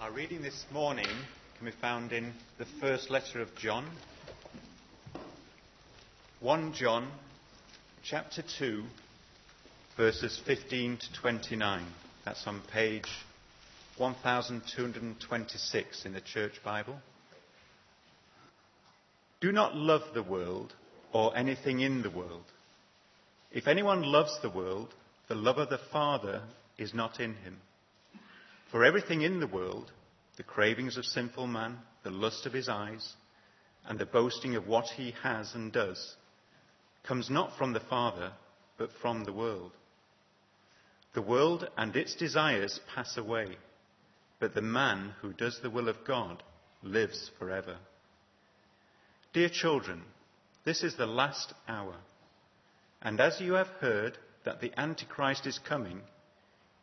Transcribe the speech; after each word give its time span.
Our 0.00 0.12
reading 0.12 0.40
this 0.40 0.64
morning 0.72 1.08
can 1.58 1.66
be 1.66 1.72
found 1.78 2.12
in 2.12 2.32
the 2.56 2.64
first 2.80 3.10
letter 3.10 3.42
of 3.42 3.54
John. 3.54 3.84
1 6.40 6.72
John 6.72 7.06
chapter 8.02 8.42
2 8.58 8.82
verses 9.98 10.40
15 10.46 10.96
to 10.96 11.12
29. 11.20 11.84
That's 12.24 12.46
on 12.46 12.62
page 12.72 13.10
1226 13.98 16.06
in 16.06 16.14
the 16.14 16.22
Church 16.22 16.54
Bible. 16.64 16.96
Do 19.42 19.52
not 19.52 19.76
love 19.76 20.14
the 20.14 20.22
world 20.22 20.72
or 21.12 21.36
anything 21.36 21.80
in 21.80 22.00
the 22.00 22.08
world. 22.08 22.46
If 23.52 23.68
anyone 23.68 24.02
loves 24.02 24.40
the 24.40 24.48
world, 24.48 24.94
the 25.28 25.34
love 25.34 25.58
of 25.58 25.68
the 25.68 25.80
Father 25.92 26.40
is 26.78 26.94
not 26.94 27.20
in 27.20 27.34
him. 27.34 27.58
For 28.70 28.84
everything 28.84 29.22
in 29.22 29.40
the 29.40 29.48
world, 29.48 29.90
the 30.36 30.44
cravings 30.44 30.96
of 30.96 31.04
sinful 31.04 31.48
man, 31.48 31.78
the 32.04 32.10
lust 32.10 32.46
of 32.46 32.52
his 32.52 32.68
eyes, 32.68 33.14
and 33.84 33.98
the 33.98 34.06
boasting 34.06 34.54
of 34.54 34.68
what 34.68 34.86
he 34.90 35.12
has 35.22 35.54
and 35.54 35.72
does, 35.72 36.14
comes 37.02 37.28
not 37.28 37.56
from 37.58 37.72
the 37.72 37.80
Father, 37.80 38.32
but 38.78 38.92
from 39.02 39.24
the 39.24 39.32
world. 39.32 39.72
The 41.14 41.22
world 41.22 41.68
and 41.76 41.96
its 41.96 42.14
desires 42.14 42.78
pass 42.94 43.16
away, 43.16 43.56
but 44.38 44.54
the 44.54 44.62
man 44.62 45.14
who 45.20 45.32
does 45.32 45.58
the 45.60 45.70
will 45.70 45.88
of 45.88 46.04
God 46.06 46.42
lives 46.82 47.30
forever. 47.38 47.76
Dear 49.32 49.48
children, 49.48 50.02
this 50.64 50.84
is 50.84 50.96
the 50.96 51.06
last 51.06 51.52
hour. 51.66 51.96
And 53.02 53.20
as 53.20 53.40
you 53.40 53.54
have 53.54 53.68
heard 53.80 54.16
that 54.44 54.60
the 54.60 54.72
Antichrist 54.78 55.46
is 55.46 55.58
coming, 55.58 56.02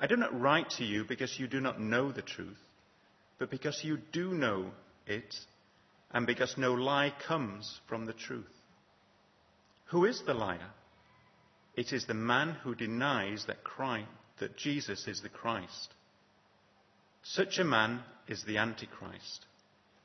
I 0.00 0.06
do 0.06 0.16
not 0.16 0.38
write 0.40 0.70
to 0.78 0.84
you 0.84 1.04
because 1.04 1.38
you 1.38 1.46
do 1.46 1.60
not 1.60 1.78
know 1.78 2.10
the 2.10 2.22
truth, 2.22 2.58
but 3.38 3.50
because 3.50 3.84
you 3.84 3.98
do 4.12 4.32
know 4.32 4.70
it, 5.06 5.34
and 6.10 6.26
because 6.26 6.56
no 6.56 6.72
lie 6.72 7.12
comes 7.26 7.80
from 7.86 8.06
the 8.06 8.14
truth. 8.14 8.46
Who 9.86 10.06
is 10.06 10.22
the 10.24 10.34
liar? 10.34 10.70
It 11.76 11.92
is 11.92 12.06
the 12.06 12.14
man 12.14 12.56
who 12.62 12.74
denies 12.74 13.44
that, 13.46 13.62
Christ, 13.62 14.08
that 14.38 14.56
Jesus 14.56 15.06
is 15.06 15.20
the 15.20 15.28
Christ. 15.28 15.94
Such 17.22 17.58
a 17.58 17.64
man 17.64 18.00
is 18.26 18.42
the 18.44 18.56
Antichrist. 18.56 19.44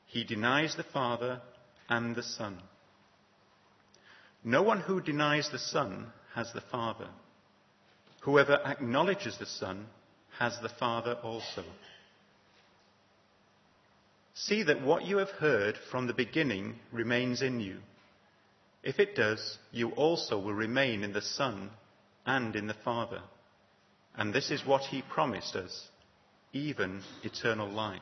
He 0.08 0.24
denies 0.24 0.76
the 0.76 0.84
Father 0.84 1.42
and 1.90 2.16
the 2.16 2.24
Son. 2.24 2.58
No 4.44 4.62
one 4.62 4.82
who 4.82 5.02
denies 5.02 5.50
the 5.50 5.60
Son 5.60 6.08
has 6.34 6.52
the 6.54 6.62
Father. 6.62 7.08
Whoever 8.26 8.60
acknowledges 8.66 9.38
the 9.38 9.46
Son 9.46 9.86
has 10.40 10.58
the 10.60 10.70
Father 10.80 11.14
also. 11.22 11.64
See 14.34 14.64
that 14.64 14.82
what 14.82 15.06
you 15.06 15.18
have 15.18 15.30
heard 15.30 15.78
from 15.92 16.08
the 16.08 16.14
beginning 16.14 16.80
remains 16.92 17.44
in 17.44 17.60
you. 17.60 17.78
If 18.82 19.00
it 19.00 19.16
does, 19.16 19.60
you 19.72 19.92
also 19.92 20.40
will 20.40 20.56
remain 20.56 21.04
in 21.04 21.14
the 21.14 21.22
Son 21.22 21.70
and 22.26 22.56
in 22.56 22.66
the 22.66 22.74
Father. 22.74 23.22
And 24.16 24.34
this 24.34 24.50
is 24.50 24.66
what 24.66 24.82
he 24.82 25.04
promised 25.04 25.56
us, 25.56 25.88
even 26.52 27.04
eternal 27.24 27.70
life. 27.70 28.02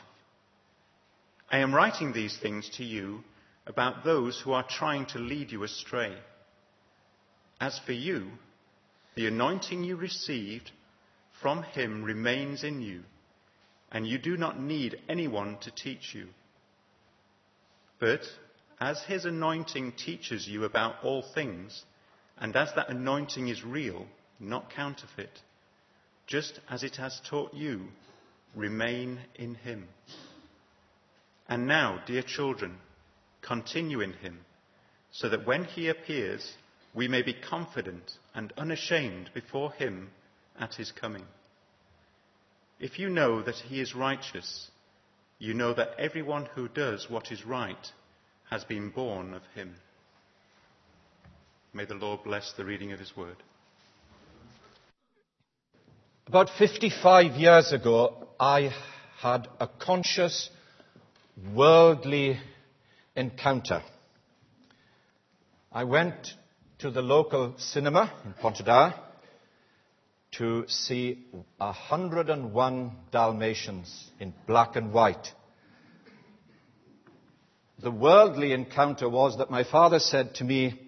I 1.52 1.58
am 1.58 1.76
writing 1.76 2.14
these 2.14 2.38
things 2.38 2.70
to 2.78 2.86
you 2.86 3.26
about 3.68 4.06
those 4.06 4.40
who 4.40 4.54
are 4.54 4.66
trying 4.70 5.06
to 5.08 5.20
lead 5.20 5.52
you 5.52 5.64
astray. 5.64 6.16
As 7.60 7.78
for 7.86 7.92
you, 7.92 8.32
the 9.16 9.28
anointing 9.28 9.84
you 9.84 9.96
received 9.96 10.72
from 11.42 11.64
him 11.64 12.04
remains 12.04 12.64
in 12.64 12.82
you, 12.82 13.02
and 13.92 14.08
you 14.08 14.18
do 14.18 14.38
not 14.38 14.60
need 14.60 15.00
anyone 15.08 15.58
to 15.62 15.72
teach 15.72 16.14
you. 16.14 16.28
But 18.00 18.22
as 18.80 19.02
his 19.04 19.26
anointing 19.26 19.94
teaches 19.94 20.48
you 20.48 20.64
about 20.64 20.96
all 21.04 21.24
things, 21.34 21.84
and 22.38 22.56
as 22.56 22.74
that 22.76 22.90
anointing 22.90 23.48
is 23.48 23.64
real, 23.64 24.08
not 24.40 24.72
counterfeit, 24.72 25.42
just 26.26 26.60
as 26.70 26.84
it 26.84 26.96
has 26.96 27.22
taught 27.30 27.54
you, 27.54 27.88
remain 28.56 29.20
in 29.36 29.56
him. 29.56 29.88
And 31.48 31.68
now, 31.68 32.02
dear 32.06 32.24
children, 32.24 32.78
continue 33.42 34.02
in 34.02 34.14
him, 34.14 34.40
so 35.12 35.30
that 35.30 35.46
when 35.46 35.66
he 35.66 35.90
appears, 35.90 36.54
we 36.94 37.08
may 37.08 37.22
be 37.22 37.34
confident 37.34 38.12
and 38.36 38.54
unashamed 38.58 39.32
before 39.34 39.72
him 39.72 40.10
at 40.60 40.76
his 40.76 40.92
coming. 40.92 41.26
If 42.80 43.00
you 43.00 43.10
know 43.10 43.42
that 43.42 43.56
he 43.56 43.80
is 43.82 43.96
righteous, 43.96 44.70
you 45.40 45.54
know 45.54 45.74
that 45.74 45.96
everyone 45.98 46.48
who 46.54 46.68
does 46.68 47.10
what 47.10 47.32
is 47.32 47.46
right 47.46 47.92
has 48.50 48.64
been 48.64 48.90
born 48.90 49.34
of 49.34 49.42
him. 49.56 49.76
May 51.74 51.86
the 51.86 51.96
Lord 51.96 52.24
bless 52.24 52.54
the 52.54 52.66
reading 52.66 52.92
of 52.92 53.00
his 53.00 53.16
word. 53.18 53.38
About 56.28 56.50
55 56.58 57.34
years 57.34 57.74
ago, 57.74 58.28
I 58.40 58.72
had 59.20 59.48
a 59.60 59.68
conscious, 59.68 60.50
worldly 61.54 62.40
encounter. 63.16 63.82
I 65.72 65.84
went 65.86 66.34
to 66.80 66.92
the 66.92 67.02
local 67.02 67.54
cinema 67.58 68.12
in 68.26 68.34
Pontedar 68.34 68.94
to 70.34 70.66
see 70.68 71.26
101 71.58 72.92
Dalmatians 73.12 74.12
in 74.20 74.34
black 74.48 74.76
and 74.76 74.92
white. 74.92 75.32
The 77.80 77.92
worldly 77.92 78.54
encounter 78.54 79.08
was 79.08 79.38
that 79.38 79.52
my 79.52 79.64
father 79.64 80.00
said 80.00 80.36
to 80.36 80.44
me, 80.44 80.80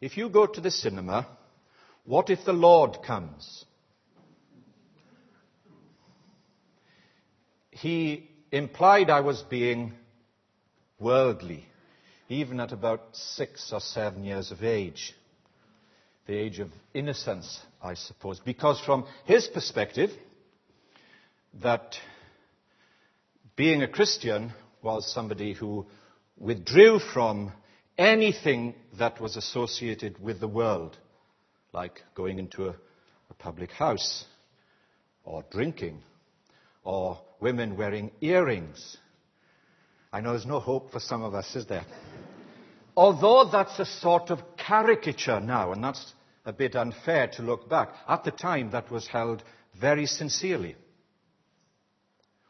If 0.00 0.16
you 0.16 0.28
go 0.30 0.46
to 0.46 0.60
the 0.60 0.70
cinema, 0.70 1.26
what 2.04 2.30
if 2.30 2.44
the 2.44 2.52
Lord 2.52 3.02
comes? 3.04 3.64
He 7.70 8.30
implied 8.50 9.10
I 9.10 9.20
was 9.20 9.42
being 9.42 9.92
worldly 10.98 11.67
even 12.28 12.60
at 12.60 12.72
about 12.72 13.02
six 13.12 13.72
or 13.72 13.80
seven 13.80 14.24
years 14.24 14.50
of 14.50 14.62
age. 14.62 15.14
The 16.26 16.34
age 16.34 16.58
of 16.58 16.68
innocence, 16.92 17.58
I 17.82 17.94
suppose. 17.94 18.38
Because 18.40 18.80
from 18.80 19.06
his 19.24 19.46
perspective, 19.46 20.10
that 21.62 21.96
being 23.56 23.82
a 23.82 23.88
Christian 23.88 24.52
was 24.82 25.10
somebody 25.12 25.54
who 25.54 25.86
withdrew 26.38 26.98
from 26.98 27.52
anything 27.96 28.74
that 28.98 29.20
was 29.20 29.36
associated 29.36 30.22
with 30.22 30.38
the 30.38 30.48
world, 30.48 30.96
like 31.72 32.02
going 32.14 32.38
into 32.38 32.66
a, 32.66 32.74
a 33.30 33.34
public 33.38 33.70
house, 33.72 34.24
or 35.24 35.44
drinking, 35.50 36.00
or 36.84 37.18
women 37.40 37.76
wearing 37.76 38.10
earrings. 38.20 38.96
I 40.12 40.20
know 40.20 40.30
there's 40.30 40.46
no 40.46 40.60
hope 40.60 40.90
for 40.90 41.00
some 41.00 41.22
of 41.22 41.34
us, 41.34 41.54
is 41.56 41.66
there? 41.66 41.84
Although 42.98 43.44
that's 43.44 43.78
a 43.78 43.84
sort 43.84 44.30
of 44.30 44.40
caricature 44.56 45.38
now, 45.38 45.70
and 45.70 45.84
that's 45.84 46.14
a 46.44 46.52
bit 46.52 46.74
unfair 46.74 47.28
to 47.28 47.42
look 47.42 47.68
back, 47.68 47.90
at 48.08 48.24
the 48.24 48.32
time 48.32 48.72
that 48.72 48.90
was 48.90 49.06
held 49.06 49.44
very 49.80 50.04
sincerely. 50.04 50.74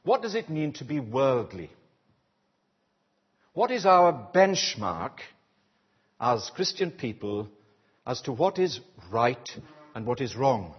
What 0.04 0.22
does 0.22 0.34
it 0.34 0.48
mean 0.48 0.72
to 0.72 0.86
be 0.86 1.00
worldly? 1.00 1.68
What 3.52 3.70
is 3.70 3.84
our 3.84 4.30
benchmark 4.34 5.18
as 6.18 6.50
Christian 6.54 6.92
people 6.92 7.50
as 8.06 8.22
to 8.22 8.32
what 8.32 8.58
is 8.58 8.80
right 9.12 9.50
and 9.94 10.06
what 10.06 10.22
is 10.22 10.34
wrong? 10.34 10.74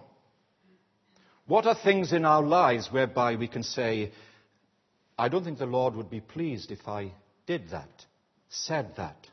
What 1.46 1.66
are 1.66 1.76
things 1.76 2.12
in 2.12 2.24
our 2.24 2.42
lives 2.42 2.90
whereby 2.90 3.36
we 3.36 3.46
can 3.46 3.62
say, 3.62 4.10
I 5.16 5.28
don't 5.28 5.44
think 5.44 5.60
the 5.60 5.66
Lord 5.66 5.94
would 5.94 6.10
be 6.10 6.20
pleased 6.20 6.72
if 6.72 6.88
I 6.88 7.12
did 7.46 7.70
that, 7.70 8.04
said 8.48 8.96
that? 8.96 9.29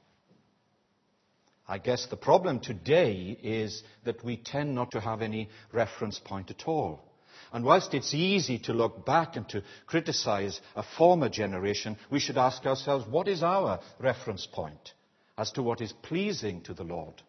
I 1.68 1.80
guess 1.80 2.06
the 2.06 2.18
problem 2.18 2.60
today 2.60 3.38
is 3.44 3.84
that 4.06 4.24
we 4.24 4.38
tend 4.38 4.74
not 4.74 4.92
to 4.92 5.02
have 5.02 5.22
any 5.22 5.50
reference 5.74 6.20
point 6.20 6.50
at 6.50 6.64
all. 6.66 7.04
And 7.52 7.66
whilst 7.66 7.94
it's 7.94 8.14
easy 8.14 8.60
to 8.60 8.74
look 8.74 9.06
back 9.06 9.36
and 9.36 9.48
to 9.50 9.64
criticize 9.86 10.60
a 10.76 10.84
former 10.84 11.30
generation, 11.30 11.98
we 12.10 12.20
should 12.20 12.38
ask 12.38 12.66
ourselves, 12.66 13.06
what 13.08 13.28
is 13.28 13.44
our 13.44 13.80
reference 14.00 14.46
point 14.46 14.94
as 15.38 15.52
to 15.52 15.64
what 15.64 15.82
is 15.82 15.94
pleasing 15.94 16.62
to 16.62 16.74
the 16.74 16.84
Lord? 16.84 17.22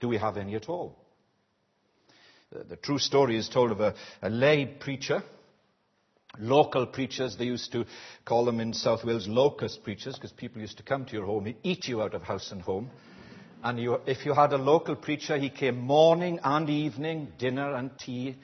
Do 0.00 0.08
we 0.08 0.18
have 0.18 0.36
any 0.36 0.54
at 0.56 0.68
all? 0.68 0.96
The, 2.50 2.76
true 2.76 2.98
story 2.98 3.36
is 3.36 3.48
told 3.48 3.72
of 3.72 3.80
a, 3.80 3.94
a 4.22 4.30
lay 4.30 4.66
preacher 4.66 5.22
local 6.38 6.86
preachers. 6.86 7.36
They 7.36 7.46
used 7.46 7.72
to 7.72 7.86
call 8.24 8.44
them 8.44 8.60
in 8.60 8.72
South 8.72 9.04
Wales 9.04 9.26
locust 9.26 9.82
preachers 9.82 10.14
because 10.14 10.32
people 10.32 10.60
used 10.60 10.76
to 10.78 10.82
come 10.82 11.04
to 11.06 11.12
your 11.12 11.26
home 11.26 11.46
and 11.46 11.56
eat 11.62 11.88
you 11.88 12.02
out 12.02 12.14
of 12.14 12.22
house 12.22 12.52
and 12.52 12.60
home. 12.60 12.90
And 13.66 13.80
you, 13.80 14.00
if 14.06 14.24
you 14.24 14.32
had 14.32 14.52
a 14.52 14.58
local 14.58 14.94
preacher, 14.94 15.36
he 15.36 15.50
came 15.50 15.80
morning 15.80 16.38
and 16.44 16.70
evening, 16.70 17.32
dinner 17.36 17.74
and 17.74 17.90
tea. 17.98 18.36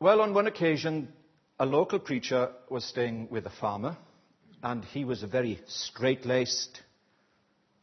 Well, 0.00 0.20
on 0.22 0.34
one 0.34 0.48
occasion, 0.48 1.12
a 1.60 1.64
local 1.64 2.00
preacher 2.00 2.50
was 2.68 2.84
staying 2.84 3.28
with 3.30 3.46
a 3.46 3.50
farmer, 3.50 3.96
and 4.64 4.84
he 4.86 5.04
was 5.04 5.22
a 5.22 5.28
very 5.28 5.60
straight 5.68 6.26
laced, 6.26 6.82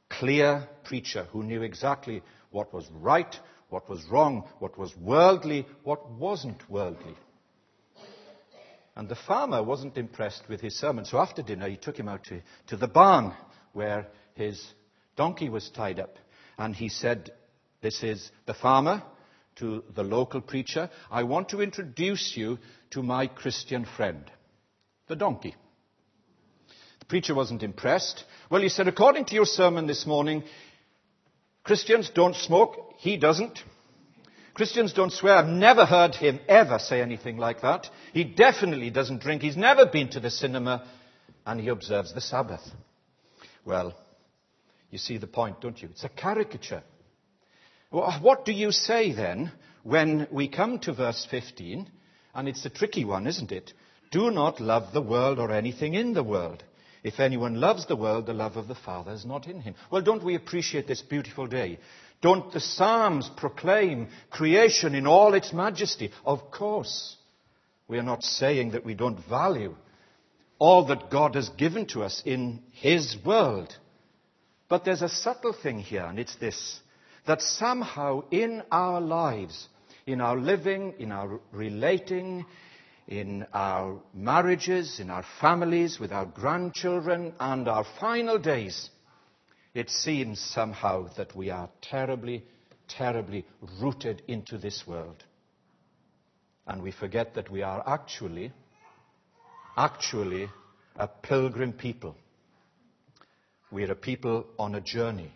clear 0.09 0.67
preacher 0.83 1.29
who 1.31 1.41
knew 1.41 1.61
exactly 1.61 2.21
what 2.51 2.73
was 2.73 2.89
right, 2.91 3.39
what 3.69 3.87
was 3.87 4.03
wrong, 4.11 4.49
what 4.59 4.77
was 4.77 4.93
worldly, 4.97 5.65
what 5.85 6.11
wasn't 6.11 6.69
worldly. 6.69 7.15
And 8.97 9.07
the 9.07 9.15
farmer 9.15 9.63
wasn't 9.63 9.95
impressed 9.95 10.49
with 10.49 10.59
his 10.59 10.77
sermon, 10.77 11.05
so 11.05 11.19
after 11.19 11.41
dinner 11.41 11.69
he 11.69 11.77
took 11.77 11.97
him 11.97 12.09
out 12.09 12.25
to, 12.25 12.41
to 12.67 12.75
the 12.75 12.89
barn 12.89 13.33
where 13.71 14.07
his 14.35 14.63
donkey 15.15 15.49
was 15.49 15.69
tied 15.69 15.99
up. 15.99 16.17
And 16.57 16.75
he 16.75 16.89
said, 16.89 17.31
This 17.81 18.03
is 18.03 18.31
the 18.45 18.53
farmer 18.53 19.03
to 19.57 19.83
the 19.95 20.03
local 20.03 20.41
preacher. 20.41 20.89
I 21.09 21.23
want 21.23 21.49
to 21.49 21.61
introduce 21.61 22.33
you 22.35 22.59
to 22.91 23.01
my 23.01 23.27
Christian 23.27 23.85
friend, 23.97 24.23
the 25.07 25.15
donkey. 25.15 25.55
The 26.99 27.05
preacher 27.05 27.33
wasn't 27.33 27.63
impressed. 27.63 28.23
Well, 28.49 28.61
he 28.61 28.69
said, 28.69 28.87
According 28.87 29.25
to 29.25 29.35
your 29.35 29.45
sermon 29.45 29.87
this 29.87 30.05
morning, 30.05 30.43
Christians 31.63 32.11
don't 32.13 32.35
smoke. 32.35 32.93
He 32.97 33.17
doesn't. 33.17 33.59
Christians 34.53 34.93
don't 34.93 35.11
swear. 35.11 35.35
I've 35.35 35.47
never 35.47 35.85
heard 35.85 36.15
him 36.15 36.39
ever 36.47 36.79
say 36.79 37.01
anything 37.01 37.37
like 37.37 37.61
that. 37.61 37.89
He 38.13 38.23
definitely 38.23 38.89
doesn't 38.89 39.21
drink. 39.21 39.41
He's 39.41 39.57
never 39.57 39.85
been 39.85 40.09
to 40.11 40.21
the 40.21 40.29
cinema. 40.29 40.87
And 41.45 41.59
he 41.59 41.67
observes 41.67 42.13
the 42.13 42.21
Sabbath. 42.21 42.61
Well, 43.65 43.93
you 44.91 44.97
see 44.97 45.17
the 45.17 45.27
point, 45.27 45.61
don't 45.61 45.81
you? 45.81 45.89
It's 45.91 46.03
a 46.03 46.09
caricature. 46.09 46.83
What 47.89 48.45
do 48.45 48.51
you 48.51 48.71
say 48.71 49.13
then 49.13 49.51
when 49.83 50.27
we 50.31 50.47
come 50.47 50.79
to 50.79 50.93
verse 50.93 51.27
15? 51.29 51.89
And 52.33 52.47
it's 52.49 52.65
a 52.65 52.69
tricky 52.69 53.05
one, 53.05 53.27
isn't 53.27 53.51
it? 53.51 53.73
Do 54.11 54.31
not 54.31 54.59
love 54.59 54.93
the 54.93 55.01
world 55.01 55.39
or 55.39 55.51
anything 55.51 55.93
in 55.93 56.13
the 56.13 56.23
world. 56.23 56.63
If 57.03 57.19
anyone 57.19 57.61
loves 57.61 57.85
the 57.85 57.95
world, 57.95 58.25
the 58.25 58.33
love 58.33 58.57
of 58.57 58.67
the 58.67 58.75
Father 58.75 59.11
is 59.11 59.25
not 59.25 59.47
in 59.47 59.61
him. 59.61 59.75
Well, 59.91 60.01
don't 60.01 60.23
we 60.23 60.35
appreciate 60.35 60.87
this 60.87 61.01
beautiful 61.01 61.47
day? 61.47 61.79
Don't 62.21 62.51
the 62.51 62.59
Psalms 62.59 63.29
proclaim 63.37 64.07
creation 64.31 64.95
in 64.95 65.05
all 65.05 65.33
its 65.33 65.53
majesty? 65.53 66.11
Of 66.25 66.51
course. 66.51 67.15
We 67.87 67.99
are 67.99 68.03
not 68.03 68.23
saying 68.23 68.71
that 68.71 68.85
we 68.85 68.95
don't 68.95 69.23
value 69.27 69.75
all 70.57 70.85
that 70.87 71.11
God 71.11 71.35
has 71.35 71.49
given 71.49 71.85
to 71.87 72.03
us 72.03 72.21
in 72.25 72.63
His 72.71 73.17
world. 73.23 73.75
But 74.67 74.83
there's 74.83 75.01
a 75.01 75.09
subtle 75.09 75.53
thing 75.53 75.79
here, 75.79 76.05
and 76.05 76.19
it's 76.19 76.35
this 76.35 76.79
that 77.25 77.41
somehow 77.41 78.23
in 78.29 78.61
our 78.71 79.01
lives, 79.01 79.67
in 80.05 80.21
our 80.21 80.37
living, 80.37 80.93
in 80.99 81.11
our 81.11 81.39
relating, 81.51 82.45
in 83.07 83.45
our 83.53 83.99
marriages, 84.13 84.99
in 84.99 85.09
our 85.09 85.25
families, 85.41 85.99
with 85.99 86.11
our 86.11 86.25
grandchildren, 86.25 87.33
and 87.39 87.67
our 87.67 87.85
final 87.99 88.37
days, 88.37 88.89
it 89.73 89.89
seems 89.89 90.39
somehow 90.39 91.07
that 91.17 91.35
we 91.35 91.49
are 91.49 91.69
terribly, 91.81 92.43
terribly 92.87 93.45
rooted 93.81 94.21
into 94.27 94.57
this 94.57 94.85
world. 94.87 95.23
And 96.67 96.81
we 96.81 96.91
forget 96.91 97.35
that 97.35 97.51
we 97.51 97.61
are 97.61 97.83
actually, 97.85 98.51
actually 99.77 100.49
a 100.95 101.07
pilgrim 101.07 101.73
people. 101.73 102.15
We're 103.75 103.91
a 103.91 103.95
people 103.95 104.45
on 104.57 104.73
a 104.73 104.79
journey. 104.79 105.33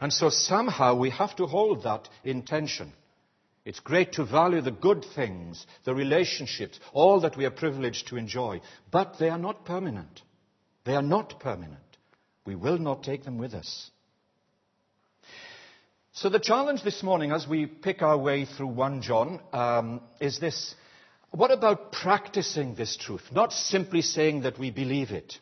And 0.00 0.10
so 0.10 0.30
somehow 0.30 0.94
we 0.94 1.10
have 1.10 1.36
to 1.36 1.44
hold 1.44 1.82
that 1.82 2.08
intention. 2.24 2.94
It's 3.66 3.78
great 3.78 4.12
to 4.14 4.24
value 4.24 4.62
the 4.62 4.70
good 4.70 5.04
things, 5.14 5.66
the 5.84 5.94
relationships, 5.94 6.80
all 6.94 7.20
that 7.20 7.36
we 7.36 7.44
are 7.44 7.50
privileged 7.50 8.08
to 8.08 8.16
enjoy, 8.16 8.62
but 8.90 9.16
they 9.20 9.28
are 9.28 9.36
not 9.36 9.66
permanent. 9.66 10.22
They 10.86 10.94
are 10.94 11.02
not 11.02 11.40
permanent. 11.40 11.98
We 12.46 12.54
will 12.54 12.78
not 12.78 13.02
take 13.02 13.22
them 13.22 13.36
with 13.36 13.52
us. 13.52 13.90
So 16.12 16.30
the 16.30 16.40
challenge 16.40 16.82
this 16.82 17.02
morning, 17.02 17.32
as 17.32 17.46
we 17.46 17.66
pick 17.66 18.00
our 18.00 18.16
way 18.16 18.46
through 18.46 18.68
1 18.68 19.02
John, 19.02 19.40
um, 19.52 20.00
is 20.22 20.40
this. 20.40 20.74
What 21.32 21.50
about 21.50 21.92
practicing 21.92 22.76
this 22.76 22.96
truth? 22.96 23.24
Not 23.30 23.52
simply 23.52 24.00
saying 24.00 24.42
that 24.44 24.58
we 24.58 24.70
believe 24.70 25.10
it. 25.10 25.38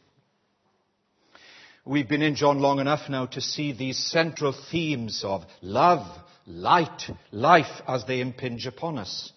We've 1.86 2.08
been 2.08 2.20
in 2.20 2.34
John 2.34 2.60
long 2.60 2.78
enough 2.78 3.08
now 3.08 3.24
to 3.26 3.40
see 3.40 3.72
these 3.72 3.98
central 3.98 4.52
themes 4.52 5.24
of 5.24 5.46
love, 5.62 6.06
light, 6.46 7.10
life 7.32 7.80
as 7.88 8.04
they 8.04 8.20
impinge 8.20 8.66
upon 8.66 8.98
us, 8.98 9.32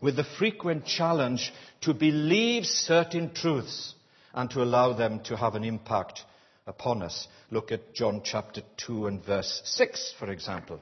with 0.00 0.14
the 0.14 0.24
frequent 0.24 0.86
challenge 0.86 1.52
to 1.80 1.92
believe 1.92 2.64
certain 2.64 3.34
truths 3.34 3.94
and 4.32 4.48
to 4.50 4.62
allow 4.62 4.92
them 4.92 5.20
to 5.24 5.36
have 5.36 5.56
an 5.56 5.64
impact 5.64 6.22
upon 6.64 7.02
us. 7.02 7.26
Look 7.50 7.72
at 7.72 7.92
John 7.92 8.22
chapter 8.24 8.62
2 8.86 9.08
and 9.08 9.24
verse 9.24 9.60
6, 9.64 10.14
for 10.16 10.30
example. 10.30 10.80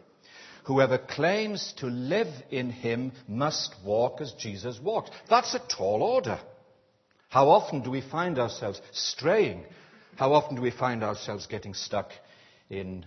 Whoever 0.65 0.99
claims 0.99 1.73
to 1.79 1.87
live 1.87 2.29
in 2.51 2.69
him 2.69 3.13
must 3.27 3.75
walk 3.83 4.21
as 4.21 4.33
Jesus 4.33 4.79
walked. 4.79 5.13
That's 5.31 5.55
a 5.55 5.67
tall 5.75 6.03
order. 6.03 6.39
How 7.31 7.49
often 7.49 7.81
do 7.81 7.91
we 7.91 8.03
find 8.03 8.39
ourselves 8.39 8.83
straying 8.93 9.65
how 10.19 10.33
often 10.33 10.57
do 10.57 10.63
we 10.63 10.73
find 10.73 11.05
ourselves 11.05 11.47
getting 11.47 11.75
stuck 11.75 12.11
in 12.69 13.07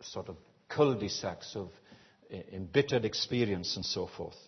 sort 0.00 0.30
of 0.30 0.36
cul-de-sacs 0.66 1.54
of 1.56 1.68
eh, 2.30 2.40
embittered 2.54 3.04
experience 3.04 3.76
and 3.76 3.84
so 3.84 4.06
forth? 4.16 4.38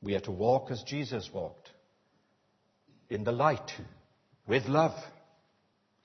We 0.00 0.14
are 0.14 0.20
to 0.20 0.30
walk 0.30 0.70
as 0.70 0.82
Jesus 0.84 1.28
walked, 1.34 1.68
in 3.10 3.24
the 3.24 3.32
light, 3.32 3.70
with 4.46 4.64
love, 4.64 4.94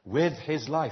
with 0.04 0.34
his 0.34 0.68
life. 0.68 0.92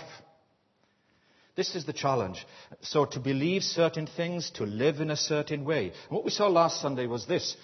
This 1.58 1.76
is 1.76 1.86
the 1.86 1.92
challenge. 1.92 2.48
So 2.80 3.04
to 3.04 3.20
believe 3.20 3.64
certain 3.64 4.08
things, 4.08 4.50
to 4.52 4.64
live 4.64 5.02
in 5.02 5.12
a 5.12 5.18
certain 5.18 5.66
way. 5.66 5.92
What 6.08 6.24
we 6.24 6.32
saw 6.32 6.48
last 6.48 6.80
Sunday 6.80 7.06
was 7.06 7.26
this 7.26 7.58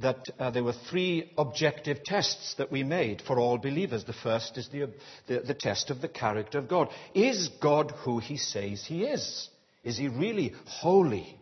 that 0.00 0.28
uh, 0.38 0.50
there 0.50 0.64
were 0.64 0.74
three 0.90 1.32
objective 1.38 2.04
tests 2.04 2.54
that 2.58 2.70
we 2.70 2.82
made 2.82 3.22
for 3.22 3.38
all 3.38 3.58
believers. 3.58 4.04
The 4.04 4.12
first 4.12 4.58
is 4.58 4.68
the, 4.68 4.90
the, 5.26 5.40
the 5.40 5.54
test 5.54 5.90
of 5.90 6.00
the 6.00 6.08
character 6.08 6.58
of 6.58 6.68
God. 6.68 6.88
Is 7.14 7.48
God 7.60 7.92
who 8.04 8.18
he 8.18 8.36
says 8.36 8.84
he 8.84 9.04
is? 9.04 9.48
Is 9.82 9.96
he 9.96 10.08
really 10.08 10.52
holy? 10.66 11.38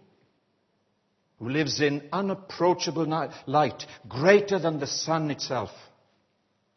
Who 1.39 1.49
lives 1.49 1.81
in 1.81 2.09
unapproachable 2.13 3.07
light, 3.47 3.85
greater 4.09 4.59
than 4.59 4.79
the 4.79 4.87
sun 4.87 5.31
itself? 5.31 5.71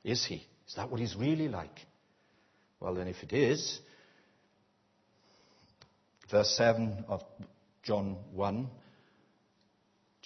Is 0.03 0.25
he? 0.25 0.47
Is 0.67 0.75
that 0.75 0.89
what 0.89 0.99
he's 0.99 1.15
really 1.15 1.47
like? 1.47 1.85
Well, 2.79 2.95
then, 2.95 3.07
if 3.07 3.23
it 3.23 3.33
is, 3.33 3.79
verse 6.29 6.55
7 6.55 7.05
of 7.07 7.21
John 7.83 8.17
1 8.33 8.69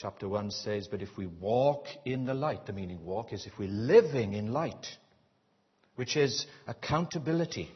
chapter 0.01 0.27
1 0.27 0.49
says, 0.49 0.87
But 0.87 1.03
if 1.03 1.15
we 1.15 1.27
walk 1.27 1.85
in 2.05 2.25
the 2.25 2.33
light, 2.33 2.65
the 2.65 2.73
meaning 2.73 3.05
walk 3.05 3.33
is 3.33 3.45
if 3.45 3.59
we're 3.59 3.69
living 3.69 4.33
in 4.33 4.51
light, 4.51 4.87
which 5.95 6.17
is 6.17 6.47
accountability, 6.67 7.69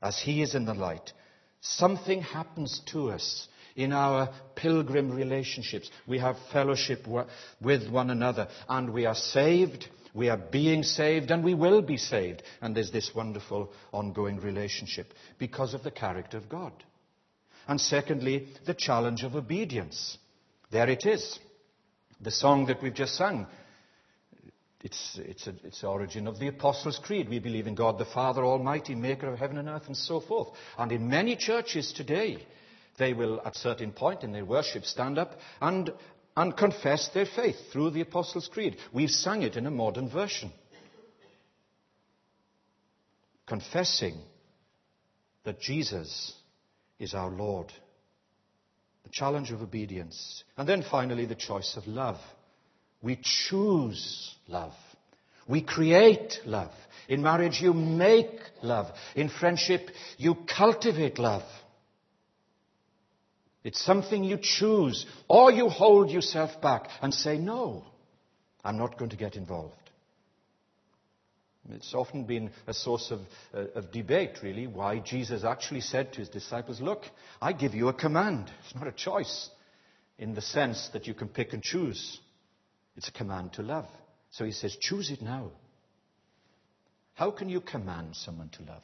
as 0.00 0.18
He 0.20 0.42
is 0.42 0.54
in 0.54 0.64
the 0.64 0.74
light, 0.74 1.12
something 1.60 2.22
happens 2.22 2.80
to 2.92 3.10
us 3.10 3.48
in 3.74 3.92
our 3.92 4.32
pilgrim 4.54 5.10
relationships. 5.10 5.90
We 6.06 6.20
have 6.20 6.36
fellowship 6.52 7.06
with 7.60 7.90
one 7.90 8.10
another, 8.10 8.46
and 8.68 8.92
we 8.92 9.04
are 9.04 9.16
saved. 9.16 9.88
We 10.14 10.28
are 10.28 10.38
being 10.38 10.82
saved 10.82 11.30
and 11.30 11.44
we 11.44 11.54
will 11.54 11.82
be 11.82 11.98
saved. 11.98 12.42
And 12.62 12.74
there's 12.74 12.90
this 12.90 13.14
wonderful 13.14 13.70
ongoing 13.92 14.40
relationship 14.40 15.12
because 15.38 15.74
of 15.74 15.82
the 15.82 15.90
character 15.90 16.38
of 16.38 16.48
God. 16.48 16.72
And 17.68 17.78
secondly, 17.78 18.48
the 18.64 18.72
challenge 18.72 19.24
of 19.24 19.36
obedience. 19.36 20.16
There 20.70 20.88
it 20.88 21.06
is. 21.06 21.38
The 22.20 22.30
song 22.30 22.66
that 22.66 22.82
we've 22.82 22.94
just 22.94 23.16
sung. 23.16 23.46
It's, 24.82 25.18
it's, 25.22 25.46
a, 25.46 25.54
it's 25.64 25.80
the 25.80 25.88
origin 25.88 26.26
of 26.26 26.38
the 26.38 26.48
Apostles' 26.48 27.00
Creed. 27.02 27.28
We 27.28 27.38
believe 27.40 27.66
in 27.66 27.74
God 27.74 27.98
the 27.98 28.04
Father 28.04 28.44
Almighty, 28.44 28.94
maker 28.94 29.32
of 29.32 29.38
heaven 29.38 29.58
and 29.58 29.68
earth, 29.68 29.86
and 29.86 29.96
so 29.96 30.20
forth. 30.20 30.48
And 30.78 30.92
in 30.92 31.08
many 31.08 31.36
churches 31.36 31.92
today, 31.92 32.38
They 32.98 33.12
will, 33.12 33.40
at 33.44 33.56
a 33.56 33.58
certain 33.58 33.92
point 33.92 34.22
in 34.22 34.32
their 34.32 34.44
worship, 34.44 34.84
stand 34.84 35.18
up 35.18 35.32
and, 35.60 35.92
and 36.36 36.56
confess 36.56 37.08
their 37.12 37.26
faith 37.26 37.56
through 37.72 37.90
the 37.90 38.00
Apostles' 38.00 38.48
Creed. 38.48 38.76
We've 38.92 39.10
sung 39.10 39.42
it 39.42 39.56
in 39.56 39.66
a 39.66 39.70
modern 39.70 40.08
version. 40.08 40.52
Confessing 43.46 44.18
that 45.44 45.60
Jesus 45.60 46.34
is 46.98 47.14
our 47.14 47.30
Lord. 47.30 47.72
Challenge 49.16 49.50
of 49.50 49.62
obedience. 49.62 50.44
And 50.58 50.68
then 50.68 50.82
finally, 50.82 51.24
the 51.24 51.34
choice 51.34 51.78
of 51.78 51.86
love. 51.86 52.20
We 53.00 53.18
choose 53.22 54.34
love. 54.46 54.74
We 55.48 55.62
create 55.62 56.40
love. 56.44 56.72
In 57.08 57.22
marriage, 57.22 57.62
you 57.62 57.72
make 57.72 58.38
love. 58.62 58.88
In 59.14 59.30
friendship, 59.30 59.88
you 60.18 60.36
cultivate 60.46 61.18
love. 61.18 61.44
It's 63.64 63.82
something 63.82 64.22
you 64.22 64.36
choose, 64.36 65.06
or 65.28 65.50
you 65.50 65.70
hold 65.70 66.10
yourself 66.10 66.60
back 66.60 66.90
and 67.00 67.14
say, 67.14 67.38
No, 67.38 67.84
I'm 68.62 68.76
not 68.76 68.98
going 68.98 69.10
to 69.12 69.16
get 69.16 69.34
involved. 69.34 69.85
It's 71.70 71.94
often 71.94 72.24
been 72.24 72.50
a 72.66 72.74
source 72.74 73.10
of, 73.10 73.20
uh, 73.52 73.78
of, 73.78 73.90
debate, 73.90 74.38
really, 74.42 74.66
why 74.66 75.00
Jesus 75.00 75.42
actually 75.42 75.80
said 75.80 76.12
to 76.12 76.20
his 76.20 76.28
disciples, 76.28 76.80
Look, 76.80 77.02
I 77.40 77.52
give 77.52 77.74
you 77.74 77.88
a 77.88 77.94
command. 77.94 78.50
It's 78.64 78.74
not 78.74 78.86
a 78.86 78.92
choice 78.92 79.50
in 80.18 80.34
the 80.34 80.42
sense 80.42 80.88
that 80.92 81.06
you 81.06 81.14
can 81.14 81.28
pick 81.28 81.52
and 81.52 81.62
choose, 81.62 82.20
it's 82.96 83.08
a 83.08 83.12
command 83.12 83.52
to 83.54 83.62
love. 83.62 83.86
So 84.30 84.44
he 84.44 84.52
says, 84.52 84.76
Choose 84.80 85.10
it 85.10 85.22
now. 85.22 85.50
How 87.14 87.30
can 87.30 87.48
you 87.48 87.60
command 87.60 88.14
someone 88.16 88.50
to 88.50 88.62
love? 88.62 88.82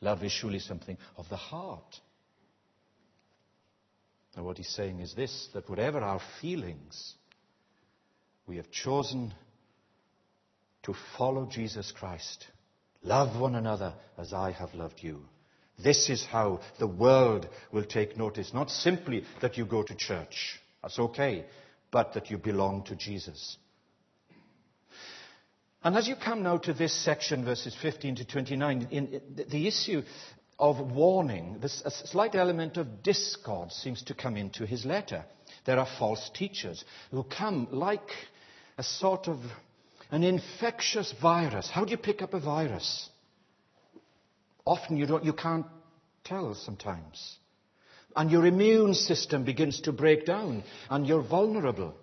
Love 0.00 0.22
is 0.22 0.32
surely 0.32 0.58
something 0.58 0.96
of 1.16 1.28
the 1.28 1.36
heart. 1.36 2.00
And 4.36 4.44
what 4.44 4.58
he's 4.58 4.68
saying 4.68 5.00
is 5.00 5.14
this 5.14 5.48
that 5.54 5.68
whatever 5.68 5.98
our 6.00 6.20
feelings, 6.40 7.14
we 8.46 8.56
have 8.56 8.70
chosen 8.70 9.34
to 10.86 10.94
follow 11.18 11.46
Jesus 11.46 11.92
Christ. 11.92 12.46
Love 13.02 13.38
one 13.38 13.56
another 13.56 13.92
as 14.16 14.32
I 14.32 14.52
have 14.52 14.72
loved 14.74 15.02
you. 15.02 15.20
This 15.82 16.08
is 16.08 16.24
how 16.24 16.60
the 16.78 16.86
world 16.86 17.48
will 17.72 17.84
take 17.84 18.16
notice. 18.16 18.54
Not 18.54 18.70
simply 18.70 19.24
that 19.42 19.58
you 19.58 19.66
go 19.66 19.82
to 19.82 19.94
church, 19.94 20.60
that's 20.80 20.98
okay, 20.98 21.44
but 21.90 22.14
that 22.14 22.30
you 22.30 22.38
belong 22.38 22.84
to 22.84 22.94
Jesus. 22.94 23.58
And 25.82 25.96
as 25.96 26.06
you 26.06 26.14
come 26.16 26.42
now 26.42 26.58
to 26.58 26.72
this 26.72 26.94
section, 26.94 27.44
verses 27.44 27.76
15 27.82 28.16
to 28.16 28.24
29, 28.24 28.88
in, 28.90 29.20
the 29.50 29.66
issue 29.66 30.02
of 30.58 30.78
warning, 30.92 31.58
this, 31.60 31.82
a 31.84 31.90
slight 31.90 32.34
element 32.36 32.76
of 32.76 33.02
discord 33.02 33.72
seems 33.72 34.02
to 34.04 34.14
come 34.14 34.36
into 34.36 34.64
his 34.64 34.84
letter. 34.86 35.24
There 35.64 35.78
are 35.78 35.88
false 35.98 36.30
teachers 36.32 36.84
who 37.10 37.24
come 37.24 37.68
like 37.72 38.08
a 38.78 38.82
sort 38.82 39.28
of 39.28 39.38
an 40.10 40.22
infectious 40.22 41.12
virus. 41.20 41.68
How 41.68 41.84
do 41.84 41.90
you 41.90 41.96
pick 41.96 42.22
up 42.22 42.34
a 42.34 42.40
virus? 42.40 43.08
Often 44.64 44.96
you, 44.96 45.06
don't, 45.06 45.24
you 45.24 45.32
can't 45.32 45.66
tell 46.24 46.54
sometimes. 46.54 47.36
And 48.14 48.30
your 48.30 48.46
immune 48.46 48.94
system 48.94 49.44
begins 49.44 49.80
to 49.82 49.92
break 49.92 50.24
down, 50.24 50.64
and 50.88 51.06
you're 51.06 51.22
vulnerable. 51.22 51.94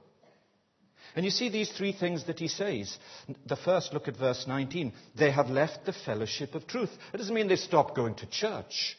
And 1.15 1.25
you 1.25 1.31
see 1.31 1.49
these 1.49 1.71
three 1.71 1.91
things 1.91 2.25
that 2.25 2.39
he 2.39 2.47
says. 2.47 2.97
The 3.45 3.55
first, 3.55 3.93
look 3.93 4.07
at 4.07 4.17
verse 4.17 4.45
19. 4.47 4.93
They 5.15 5.31
have 5.31 5.49
left 5.49 5.85
the 5.85 5.93
fellowship 5.93 6.55
of 6.55 6.67
truth. 6.67 6.89
It 7.13 7.17
doesn't 7.17 7.33
mean 7.33 7.47
they 7.47 7.55
stop 7.55 7.95
going 7.95 8.15
to 8.15 8.25
church. 8.27 8.97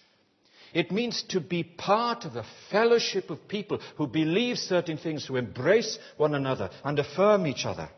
It 0.72 0.90
means 0.90 1.22
to 1.28 1.40
be 1.40 1.62
part 1.62 2.24
of 2.24 2.36
a 2.36 2.44
fellowship 2.70 3.30
of 3.30 3.48
people 3.48 3.80
who 3.96 4.08
believe 4.08 4.58
certain 4.58 4.96
things, 4.96 5.24
who 5.24 5.36
embrace 5.36 5.98
one 6.16 6.34
another 6.34 6.70
and 6.84 6.98
affirm 6.98 7.46
each 7.46 7.64
other. 7.64 7.88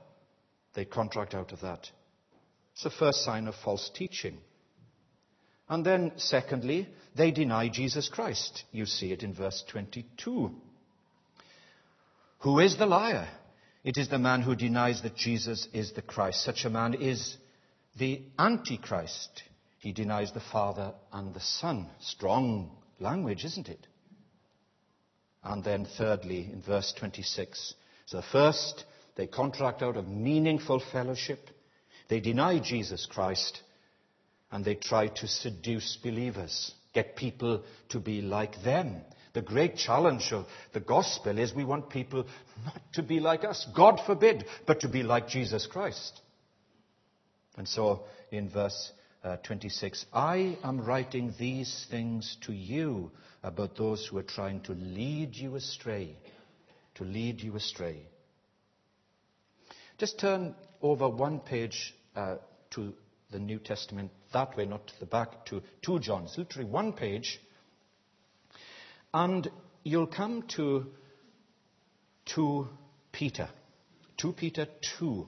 They 0.76 0.85
contract 0.85 1.35
out 1.35 1.52
of 1.52 1.62
that. 1.62 1.90
It's 2.75 2.85
the 2.85 2.90
first 2.90 3.25
sign 3.25 3.49
of 3.49 3.54
false 3.54 3.90
teaching. 3.92 4.38
And 5.68 5.85
then, 5.85 6.12
secondly, 6.16 6.88
they 7.16 7.30
deny 7.30 7.68
Jesus 7.68 8.11
Christ. 8.11 8.62
You 8.71 8.85
see 8.85 9.11
it 9.11 9.23
in 9.23 9.33
verse 9.33 9.64
22. 9.71 10.54
Who 12.40 12.59
is 12.61 12.76
the 12.76 12.87
liar? 12.87 13.26
It 13.83 13.97
is 13.97 14.11
the 14.11 14.18
man 14.18 14.42
who 14.42 14.54
denies 14.54 15.02
that 15.02 15.16
Jesus 15.16 15.66
is 15.73 15.92
the 15.92 16.02
Christ. 16.02 16.45
Such 16.45 16.66
a 16.66 16.71
man 16.71 16.92
is 16.92 17.37
the 17.99 18.21
Antichrist. 18.38 19.42
He 19.78 19.92
denies 19.92 20.33
the 20.33 20.40
Father 20.40 20.92
and 21.11 21.33
the 21.33 21.40
Son. 21.40 21.88
Strong 22.00 22.71
language, 23.00 23.47
isn't 23.47 23.68
it? 23.68 23.87
And 25.42 25.64
then, 25.64 25.87
thirdly, 25.97 26.50
in 26.52 26.61
verse 26.61 26.92
26, 26.99 27.75
so 28.04 28.23
first, 28.30 28.85
they 29.16 29.26
contract 29.26 29.82
out 29.82 29.96
of 29.96 30.08
meaningful 30.08 30.82
fellowship. 30.92 31.50
They 32.08 32.20
deny 32.20 32.61
Jesus 32.61 33.06
Christ. 33.06 33.62
And 34.52 34.64
they 34.64 34.75
try 34.76 35.08
to 35.08 35.26
seduce 35.26 35.99
believers, 36.02 36.73
get 36.94 37.16
people 37.16 37.64
to 37.88 37.99
be 37.99 38.23
like 38.23 38.62
them. 38.62 39.00
The 39.32 39.42
great 39.42 39.76
challenge 39.76 40.32
of 40.32 40.46
the 40.73 40.80
gospel 40.80 41.38
is 41.38 41.52
we 41.52 41.64
want 41.64 41.90
people 41.90 42.26
not 42.64 42.80
to 42.94 43.02
be 43.02 43.20
like 43.20 43.44
us, 43.44 43.66
God 43.75 44.00
forbid, 44.06 44.46
but 44.66 44.80
to 44.80 44.88
be 44.88 45.02
like 45.02 45.28
Jesus 45.28 45.66
Christ. 45.66 46.20
And 47.56 47.68
so 47.68 48.04
in 48.30 48.49
verse 48.49 48.92
uh, 49.25 49.37
26, 49.38 50.06
I 50.12 50.56
am 50.62 50.80
writing 50.80 51.35
these 51.38 51.87
things 51.90 52.37
to 52.46 52.52
you 52.52 53.11
about 53.42 53.76
those 53.76 54.06
who 54.06 54.18
are 54.18 54.23
trying 54.23 54.61
to 54.62 54.73
lead 54.73 55.35
you 55.35 55.56
astray. 55.56 56.16
To 56.94 57.04
lead 57.04 57.40
you 57.40 57.56
astray. 57.56 58.06
Just 59.98 60.18
turn 60.18 60.54
over 60.82 61.08
one 61.08 61.40
page 61.40 61.94
uh, 62.14 62.36
to 62.70 62.92
the 63.30 63.38
New 63.38 63.58
Testament 63.58 64.10
that 64.32 64.56
way, 64.56 64.66
not 64.66 64.86
to 64.86 65.00
the 65.00 65.06
back, 65.06 65.46
to 65.46 65.62
2 65.82 66.00
John. 66.00 66.24
It's 66.24 66.36
literally 66.36 66.68
one 66.68 66.92
page. 66.92 67.40
And 69.14 69.50
you'll 69.82 70.06
come 70.06 70.44
to 70.56 70.86
2 72.34 72.68
Peter. 73.12 73.48
2 74.18 74.32
Peter 74.32 74.66
2. 74.98 75.26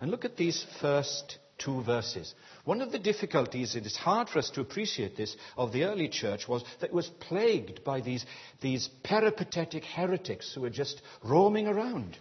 And 0.00 0.10
look 0.10 0.24
at 0.24 0.36
these 0.36 0.64
first 0.80 1.38
two 1.58 1.82
verses. 1.82 2.34
One 2.64 2.80
of 2.80 2.92
the 2.92 2.98
difficulties, 2.98 3.74
it 3.74 3.84
is 3.84 3.96
hard 3.96 4.28
for 4.28 4.38
us 4.38 4.50
to 4.50 4.60
appreciate 4.60 5.16
this, 5.16 5.36
of 5.56 5.72
the 5.72 5.84
early 5.84 6.08
church 6.08 6.48
was 6.48 6.64
that 6.80 6.90
it 6.90 6.94
was 6.94 7.08
plagued 7.08 7.84
by 7.84 8.00
these, 8.00 8.24
these 8.60 8.88
peripatetic 9.02 9.84
heretics 9.84 10.54
who 10.54 10.62
were 10.62 10.70
just 10.70 11.02
roaming 11.22 11.66
around, 11.66 12.16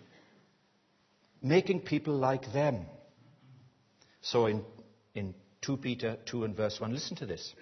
making 1.42 1.82
people 1.82 2.16
like 2.16 2.52
them. 2.54 2.86
So 4.22 4.48
in, 4.48 4.64
in 5.14 5.34
2 5.62 5.78
Peter 5.78 6.18
2 6.26 6.44
and 6.44 6.56
verse 6.56 6.80
1, 6.80 6.94
listen 6.94 7.18
to 7.18 7.26
this. 7.26 7.54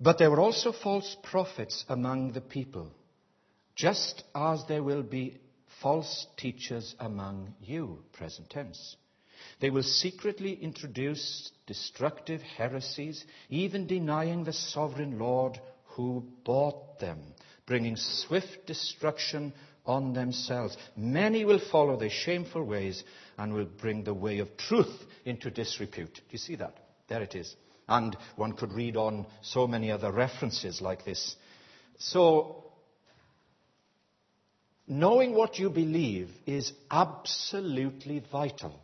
But 0.00 0.18
there 0.18 0.30
were 0.30 0.40
also 0.40 0.72
false 0.72 1.16
prophets 1.22 1.84
among 1.88 2.32
the 2.32 2.40
people, 2.40 2.90
just 3.74 4.24
as 4.34 4.64
there 4.66 4.82
will 4.82 5.02
be 5.02 5.38
false 5.82 6.26
teachers 6.36 6.94
among 6.98 7.54
you, 7.60 8.02
present 8.12 8.48
tense. 8.48 8.96
They 9.60 9.70
will 9.70 9.82
secretly 9.82 10.52
introduce 10.54 11.50
destructive 11.66 12.40
heresies, 12.42 13.24
even 13.48 13.86
denying 13.86 14.44
the 14.44 14.52
sovereign 14.52 15.18
Lord 15.18 15.60
who 15.96 16.24
bought 16.44 16.98
them, 16.98 17.18
bringing 17.66 17.96
swift 17.96 18.66
destruction 18.66 19.52
on 19.86 20.12
themselves. 20.12 20.76
Many 20.96 21.44
will 21.44 21.60
follow 21.70 21.96
their 21.96 22.10
shameful 22.10 22.64
ways 22.64 23.02
and 23.38 23.52
will 23.54 23.66
bring 23.66 24.04
the 24.04 24.14
way 24.14 24.38
of 24.38 24.56
truth 24.56 25.04
into 25.24 25.50
disrepute. 25.50 26.14
Do 26.14 26.22
you 26.30 26.38
see 26.38 26.56
that? 26.56 26.76
There 27.08 27.22
it 27.22 27.34
is. 27.34 27.54
And 27.88 28.16
one 28.36 28.52
could 28.52 28.72
read 28.72 28.96
on 28.96 29.26
so 29.42 29.66
many 29.66 29.90
other 29.90 30.12
references 30.12 30.80
like 30.80 31.04
this. 31.04 31.34
So, 31.98 32.64
knowing 34.86 35.34
what 35.34 35.58
you 35.58 35.70
believe 35.70 36.30
is 36.46 36.72
absolutely 36.90 38.22
vital. 38.30 38.80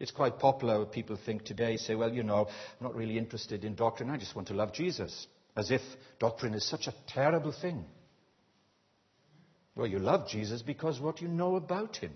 It's 0.00 0.10
quite 0.10 0.38
popular. 0.38 0.84
People 0.84 1.16
think 1.16 1.44
today, 1.44 1.76
say, 1.76 1.94
well, 1.94 2.12
you 2.12 2.24
know, 2.24 2.46
I'm 2.48 2.84
not 2.84 2.96
really 2.96 3.18
interested 3.18 3.64
in 3.64 3.74
doctrine. 3.76 4.10
I 4.10 4.16
just 4.16 4.34
want 4.34 4.48
to 4.48 4.54
love 4.54 4.72
Jesus. 4.72 5.28
As 5.54 5.70
if 5.70 5.82
doctrine 6.18 6.54
is 6.54 6.68
such 6.68 6.86
a 6.86 6.94
terrible 7.06 7.52
thing. 7.52 7.84
Well, 9.74 9.86
you 9.86 9.98
love 9.98 10.28
Jesus 10.28 10.62
because 10.62 11.00
what 11.00 11.20
you 11.22 11.28
know 11.28 11.56
about 11.56 11.96
him. 11.96 12.12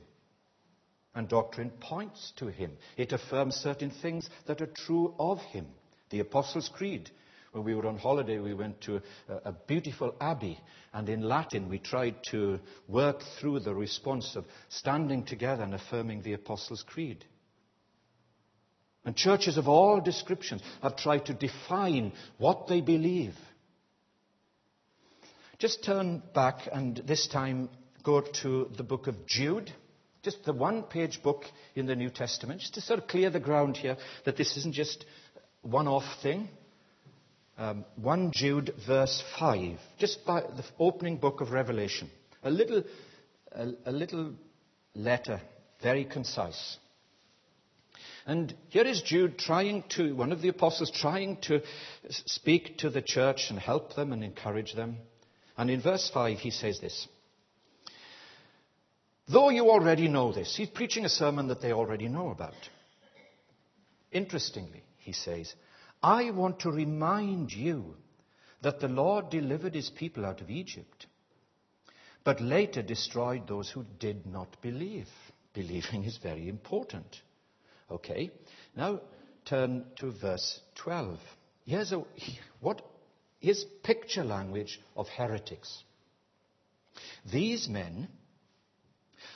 And 1.14 1.28
doctrine 1.28 1.70
points 1.80 2.32
to 2.36 2.48
him. 2.48 2.72
It 2.96 3.12
affirms 3.12 3.54
certain 3.54 3.90
things 3.90 4.28
that 4.46 4.60
are 4.60 4.66
true 4.66 5.14
of 5.18 5.40
him. 5.40 5.66
The 6.10 6.20
Apostles' 6.20 6.68
Creed. 6.68 7.10
When 7.52 7.64
we 7.64 7.74
were 7.74 7.86
on 7.86 7.96
holiday, 7.96 8.38
we 8.38 8.52
went 8.52 8.82
to 8.82 9.00
a, 9.30 9.34
a 9.46 9.52
beautiful 9.52 10.14
abbey, 10.20 10.60
and 10.92 11.08
in 11.08 11.22
Latin 11.22 11.70
we 11.70 11.78
tried 11.78 12.16
to 12.30 12.60
work 12.86 13.22
through 13.40 13.60
the 13.60 13.74
response 13.74 14.36
of 14.36 14.44
standing 14.68 15.24
together 15.24 15.62
and 15.62 15.72
affirming 15.72 16.20
the 16.20 16.34
Apostles' 16.34 16.84
Creed. 16.86 17.24
And 19.06 19.16
churches 19.16 19.56
of 19.56 19.68
all 19.68 20.02
descriptions 20.02 20.62
have 20.82 20.96
tried 20.96 21.26
to 21.26 21.32
define 21.32 22.12
what 22.36 22.66
they 22.66 22.82
believe. 22.82 23.36
Just 25.58 25.82
turn 25.82 26.22
back 26.34 26.68
and 26.70 26.96
this 27.06 27.28
time 27.28 27.70
go 28.02 28.20
to 28.42 28.70
the 28.76 28.82
book 28.82 29.06
of 29.06 29.26
Jude. 29.26 29.72
Just 30.22 30.44
the 30.44 30.52
one 30.52 30.82
page 30.82 31.22
book 31.22 31.44
in 31.74 31.86
the 31.86 31.96
New 31.96 32.10
Testament, 32.10 32.60
just 32.60 32.74
to 32.74 32.80
sort 32.80 32.98
of 32.98 33.06
clear 33.06 33.30
the 33.30 33.40
ground 33.40 33.76
here 33.76 33.96
that 34.24 34.36
this 34.36 34.56
isn't 34.56 34.74
just 34.74 35.04
one 35.62 35.88
off 35.88 36.04
thing. 36.22 36.48
Um, 37.58 37.86
1 37.96 38.32
Jude, 38.32 38.74
verse 38.86 39.22
5, 39.38 39.78
just 39.98 40.26
by 40.26 40.42
the 40.42 40.64
opening 40.78 41.16
book 41.16 41.40
of 41.40 41.52
Revelation. 41.52 42.10
A 42.42 42.50
little, 42.50 42.82
a, 43.52 43.68
a 43.86 43.92
little 43.92 44.34
letter, 44.94 45.40
very 45.82 46.04
concise. 46.04 46.76
And 48.26 48.54
here 48.68 48.84
is 48.84 49.00
Jude 49.00 49.38
trying 49.38 49.84
to, 49.90 50.14
one 50.14 50.32
of 50.32 50.42
the 50.42 50.48
apostles 50.48 50.90
trying 50.90 51.38
to 51.42 51.62
speak 52.10 52.78
to 52.78 52.90
the 52.90 53.00
church 53.00 53.46
and 53.48 53.58
help 53.58 53.94
them 53.94 54.12
and 54.12 54.22
encourage 54.22 54.74
them. 54.74 54.98
And 55.56 55.70
in 55.70 55.80
verse 55.80 56.10
5, 56.12 56.38
he 56.38 56.50
says 56.50 56.80
this 56.80 57.08
Though 59.28 59.50
you 59.50 59.70
already 59.70 60.08
know 60.08 60.32
this, 60.32 60.54
he's 60.56 60.68
preaching 60.68 61.04
a 61.04 61.08
sermon 61.08 61.48
that 61.48 61.60
they 61.60 61.72
already 61.72 62.08
know 62.08 62.30
about. 62.30 62.54
Interestingly, 64.12 64.82
he 64.98 65.12
says, 65.12 65.52
I 66.02 66.30
want 66.30 66.60
to 66.60 66.70
remind 66.70 67.52
you 67.52 67.96
that 68.62 68.80
the 68.80 68.88
Lord 68.88 69.30
delivered 69.30 69.74
his 69.74 69.90
people 69.90 70.24
out 70.24 70.40
of 70.40 70.50
Egypt, 70.50 71.06
but 72.22 72.40
later 72.40 72.82
destroyed 72.82 73.46
those 73.46 73.70
who 73.70 73.84
did 73.98 74.26
not 74.26 74.60
believe. 74.62 75.08
Believing 75.54 76.04
is 76.04 76.18
very 76.22 76.48
important. 76.48 77.22
Okay, 77.90 78.30
now 78.76 79.00
turn 79.44 79.86
to 79.96 80.12
verse 80.12 80.60
12. 80.76 81.18
Here's 81.64 81.92
a, 81.92 82.02
what 82.60 82.82
is 83.48 83.64
picture 83.82 84.24
language 84.24 84.80
of 84.96 85.08
heretics. 85.08 85.82
These 87.30 87.68
men 87.68 88.08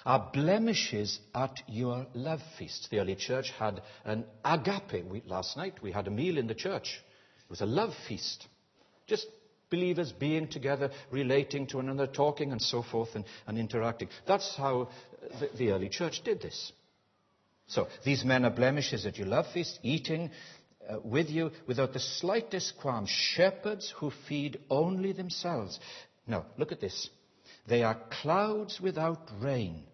are 0.04 0.30
blemishes 0.32 1.20
at 1.34 1.62
your 1.68 2.06
love 2.14 2.40
feast. 2.58 2.88
The 2.90 3.00
early 3.00 3.16
church 3.16 3.50
had 3.58 3.82
an 4.04 4.24
agape. 4.44 5.04
We, 5.04 5.22
last 5.26 5.56
night 5.56 5.82
we 5.82 5.92
had 5.92 6.06
a 6.06 6.10
meal 6.10 6.38
in 6.38 6.46
the 6.46 6.54
church. 6.54 7.02
It 7.44 7.50
was 7.50 7.60
a 7.60 7.66
love 7.66 7.92
feast. 8.08 8.46
Just 9.06 9.26
believers 9.70 10.12
being 10.12 10.48
together, 10.48 10.90
relating 11.10 11.66
to 11.68 11.76
one 11.76 11.88
another, 11.88 12.10
talking 12.10 12.52
and 12.52 12.60
so 12.60 12.82
forth 12.82 13.10
and, 13.14 13.24
and 13.46 13.58
interacting. 13.58 14.08
That's 14.26 14.56
how 14.56 14.88
the, 15.38 15.50
the 15.56 15.70
early 15.70 15.88
church 15.88 16.22
did 16.24 16.40
this. 16.40 16.72
So 17.66 17.86
these 18.04 18.24
men 18.24 18.44
are 18.44 18.50
blemishes 18.50 19.06
at 19.06 19.16
your 19.16 19.28
love 19.28 19.46
feast, 19.52 19.78
eating 19.84 20.30
uh, 20.90 20.98
with 21.04 21.30
you 21.30 21.50
without 21.66 21.92
the 21.92 22.00
slightest 22.00 22.76
qualm. 22.78 23.06
Shepherds 23.06 23.92
who 23.98 24.10
feed 24.28 24.58
only 24.68 25.12
themselves. 25.12 25.78
Now, 26.26 26.46
look 26.58 26.72
at 26.72 26.80
this. 26.80 27.08
They 27.66 27.82
are 27.82 28.00
clouds 28.22 28.80
without 28.80 29.30
rain, 29.40 29.84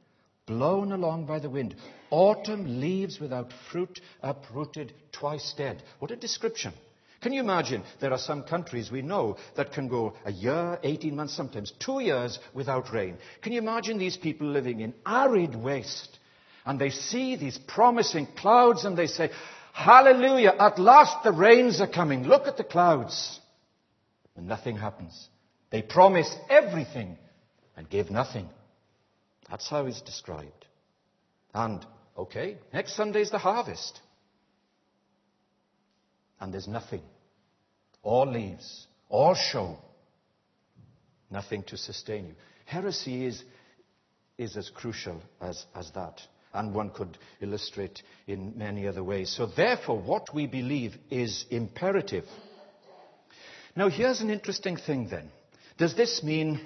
blown 0.47 0.93
along 0.93 1.27
by 1.27 1.39
the 1.39 1.51
wind. 1.51 1.75
Autumn 2.11 2.81
leaves 2.81 3.21
without 3.21 3.53
fruit, 3.71 4.01
uprooted, 4.23 4.93
twice 5.13 5.55
dead. 5.57 5.83
What 5.99 6.11
a 6.11 6.17
description. 6.17 6.73
Can 7.21 7.33
you 7.33 7.41
imagine? 7.41 7.83
There 8.01 8.13
are 8.13 8.19
some 8.19 8.45
countries 8.45 8.91
we 8.91 9.03
know 9.03 9.37
that 9.57 9.73
can 9.73 9.89
go 9.89 10.15
a 10.25 10.31
year, 10.31 10.79
18 10.83 11.17
months, 11.17 11.35
sometimes 11.35 11.73
two 11.79 12.01
years 12.01 12.39
without 12.55 12.93
rain. 12.93 13.17
Can 13.43 13.53
you 13.53 13.59
imagine 13.59 13.99
these 13.99 14.17
people 14.17 14.47
living 14.47 14.81
in 14.81 14.95
arid 15.05 15.55
waste? 15.55 16.19
And 16.65 16.81
they 16.81 16.91
see 16.91 17.37
these 17.37 17.59
promising 17.59 18.27
clouds 18.37 18.85
and 18.85 18.97
they 18.97 19.07
say, 19.07 19.31
Hallelujah, 19.77 20.55
at 20.59 20.79
last 20.79 21.23
the 21.23 21.33
rains 21.33 21.83
are 21.83 21.87
coming. 21.87 22.23
Look 22.23 22.47
at 22.47 22.57
the 22.57 22.65
clouds. 22.65 23.39
And 24.35 24.49
nothing 24.49 24.79
happens. 24.79 25.29
They 25.71 25.83
promise 25.83 26.35
everything 26.49 27.19
and 27.77 27.89
give 27.91 28.11
nothing. 28.11 28.49
That's 29.51 29.69
how 29.69 29.85
it's 29.85 30.01
described. 30.01 30.65
And, 31.53 31.85
okay, 32.17 32.57
next 32.73 32.97
Sunday 32.97 33.21
is 33.21 33.31
the 33.31 33.37
harvest. 33.37 34.01
And 36.41 36.55
there's 36.55 36.69
nothing. 36.69 37.03
All 38.03 38.27
leaves, 38.27 38.87
all 39.11 39.35
show. 39.35 39.77
Nothing 41.31 41.63
to 41.65 41.77
sustain 41.77 42.29
you. 42.29 42.35
Heresy 42.65 43.27
is, 43.27 43.45
is 44.39 44.57
as 44.57 44.71
crucial 44.71 45.21
as, 45.39 45.67
as 45.75 45.91
that. 45.91 46.23
And 46.57 46.75
one 46.75 46.91
could 46.91 47.19
illustrate 47.41 48.03
in 48.27 48.57
many 48.57 48.89
other 48.89 49.05
ways. 49.05 49.31
So, 49.31 49.47
therefore, 49.47 50.01
what 50.01 50.35
we 50.35 50.47
believe 50.47 50.97
is 51.11 51.45
imperative. 51.51 52.25
Now, 53.77 53.89
here's 53.89 54.21
an 54.21 54.31
interesting 54.31 54.77
thing 54.77 55.09
then. 55.09 55.31
Does 55.77 55.95
this 55.95 56.23
mean 56.23 56.61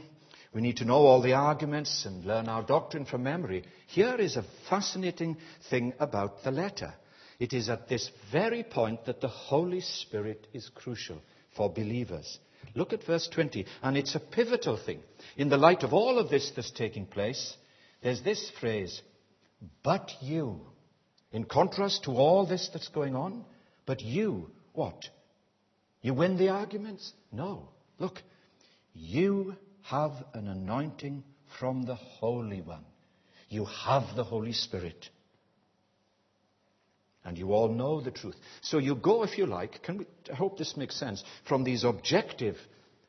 we 0.53 0.63
need 0.63 0.79
to 0.79 0.85
know 0.85 1.07
all 1.07 1.23
the 1.23 1.35
arguments 1.35 2.05
and 2.07 2.25
learn 2.25 2.49
our 2.49 2.63
doctrine 2.63 3.05
from 3.05 3.23
memory. 3.23 3.65
Here 3.87 4.17
is 4.17 4.37
a 4.37 4.45
fascinating 4.69 5.37
thing 5.69 5.95
about 6.01 6.43
the 6.43 6.51
letter. 6.51 6.93
It 7.39 7.53
is 7.53 7.69
at 7.69 7.89
this 7.89 8.11
very 8.33 8.65
point 8.65 9.05
that 9.05 9.21
the 9.21 9.29
Holy 9.29 9.81
Spirit 9.81 10.49
is 10.53 10.69
crucial 10.75 11.23
for 11.57 11.73
believers. 11.73 12.39
Look 12.75 12.93
at 12.93 13.05
verse 13.05 13.29
20, 13.29 13.65
and 13.83 13.97
it's 13.97 14.15
a 14.15 14.21
pivotal 14.21 14.77
thing. 14.77 15.01
In 15.37 15.49
the 15.49 15.57
light 15.57 15.83
of 15.85 15.95
all 15.95 16.19
of 16.19 16.31
this 16.31 16.51
that's 16.55 16.71
taking 16.73 17.07
place, 17.07 17.57
there's 18.03 18.23
this 18.23 18.51
phrase, 18.61 19.01
but 19.83 20.11
you. 20.21 20.61
In 21.33 21.45
contrast 21.45 22.05
to 22.05 22.13
all 22.13 22.47
this 22.47 22.71
that's 22.73 22.89
going 22.89 23.15
on, 23.15 23.45
but 23.87 24.01
you, 24.01 24.51
what? 24.73 25.09
You 26.03 26.15
win 26.15 26.37
the 26.37 26.49
arguments? 26.49 27.13
No. 27.33 27.69
Look, 27.99 28.23
you 28.95 29.55
have 29.83 30.13
an 30.35 30.49
anointing 30.49 31.23
from 31.59 31.85
the 31.85 31.95
Holy 31.95 32.63
One. 32.63 32.85
You 33.49 33.65
have 33.65 34.17
the 34.17 34.25
Holy 34.25 34.53
Spirit. 34.53 35.09
And 37.25 37.37
you 37.37 37.53
all 37.53 37.69
know 37.69 38.01
the 38.01 38.11
truth. 38.11 38.37
So 38.63 38.79
you 38.79 38.95
go, 38.95 39.25
if 39.25 39.37
you 39.37 39.47
like, 39.47 39.83
can 39.83 39.99
we, 39.99 40.07
I 40.33 40.37
hope 40.37 40.57
this 40.57 40.77
makes 40.77 40.97
sense, 40.99 41.23
from 41.47 41.65
these 41.65 41.85
objective, 41.85 42.57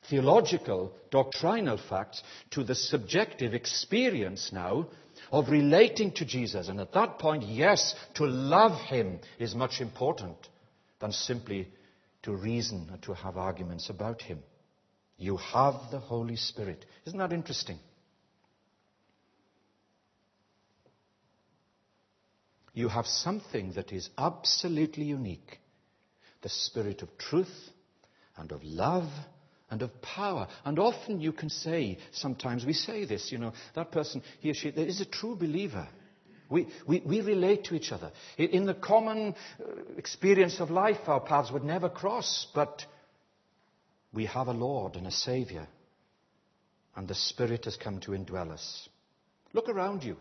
theological, 0.10 0.94
doctrinal 1.12 1.78
facts 1.78 2.22
to 2.52 2.64
the 2.64 2.76
subjective 2.76 3.54
experience 3.54 4.52
now 4.52 4.88
of 5.32 5.50
relating 5.50 6.12
to 6.12 6.26
Jesus. 6.26 6.68
And 6.68 6.80
at 6.80 6.94
that 6.94 7.20
point, 7.20 7.44
yes, 7.44 7.96
to 8.16 8.26
love 8.26 8.80
Him 8.82 9.20
is 9.40 9.56
much 9.56 9.82
important 9.82 10.38
than 11.00 11.12
simply 11.12 11.70
to 12.24 12.36
reason 12.36 12.90
or 12.92 12.98
to 12.98 13.14
have 13.14 13.38
arguments 13.38 13.90
about 13.90 14.22
Him. 14.22 14.40
You 15.18 15.38
have 15.38 15.76
the 15.92 16.00
Holy 16.00 16.36
Spirit. 16.36 16.86
Isn't 17.06 17.20
that 17.20 17.34
interesting? 17.34 17.80
You 22.74 22.88
have 22.88 23.06
something 23.06 23.74
that 23.74 23.92
is 23.92 24.10
absolutely 24.18 25.06
unique 25.06 25.60
the 26.42 26.50
Spirit 26.50 27.02
of 27.02 27.18
truth 27.18 27.70
and 28.38 28.52
of 28.52 28.64
love 28.64 29.10
and 29.72 29.82
of 29.82 30.02
power. 30.02 30.48
And 30.66 30.78
often 30.78 31.22
you 31.22 31.32
can 31.32 31.50
say, 31.50 31.98
sometimes 32.12 32.66
we 32.66 32.74
say 32.74 33.06
this, 33.06 33.32
you 33.32 33.38
know, 33.38 33.54
that 33.74 33.92
person, 33.92 34.22
he 34.42 34.52
or 34.52 34.54
she, 34.54 34.68
is 34.68 35.02
a 35.02 35.06
true 35.06 35.36
believer. 35.36 35.88
We, 36.50 36.68
we, 36.86 37.02
we 37.06 37.22
relate 37.22 37.64
to 37.66 37.76
each 37.76 37.94
other. 37.94 38.12
In 38.38 38.66
the 38.66 38.74
common 38.74 39.34
uh, 39.60 39.94
experience 39.98 40.60
of 40.60 40.70
life, 40.70 41.00
our 41.08 41.22
paths 41.22 41.50
would 41.52 41.64
never 41.64 41.88
cross, 41.88 42.46
but 42.54 42.86
we 44.14 44.26
have 44.26 44.50
a 44.50 44.54
Lord 44.54 44.98
and 44.98 45.08
a 45.08 45.12
Savior, 45.12 45.66
and 46.98 47.08
the 47.08 47.16
Spirit 47.16 47.64
has 47.64 47.78
come 47.78 48.02
to 48.02 48.12
indwell 48.12 48.52
us. 48.52 48.90
Look 49.54 49.70
around 49.70 50.04
you. 50.04 50.18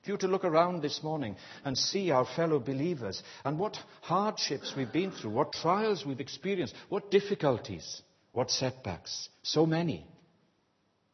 If 0.00 0.06
you 0.06 0.14
were 0.14 0.18
to 0.18 0.28
look 0.28 0.44
around 0.44 0.80
this 0.80 1.02
morning 1.02 1.34
and 1.64 1.76
see 1.76 2.12
our 2.12 2.24
fellow 2.24 2.60
believers 2.60 3.20
and 3.44 3.58
what 3.58 3.76
hardships 4.02 4.74
we've 4.76 4.92
been 4.92 5.10
through, 5.10 5.32
what 5.32 5.52
trials 5.52 6.06
we've 6.06 6.20
experienced, 6.20 6.76
what 6.88 7.10
difficulties, 7.10 8.02
what 8.38 8.52
setbacks, 8.52 9.28
so 9.42 9.66
many. 9.66 10.06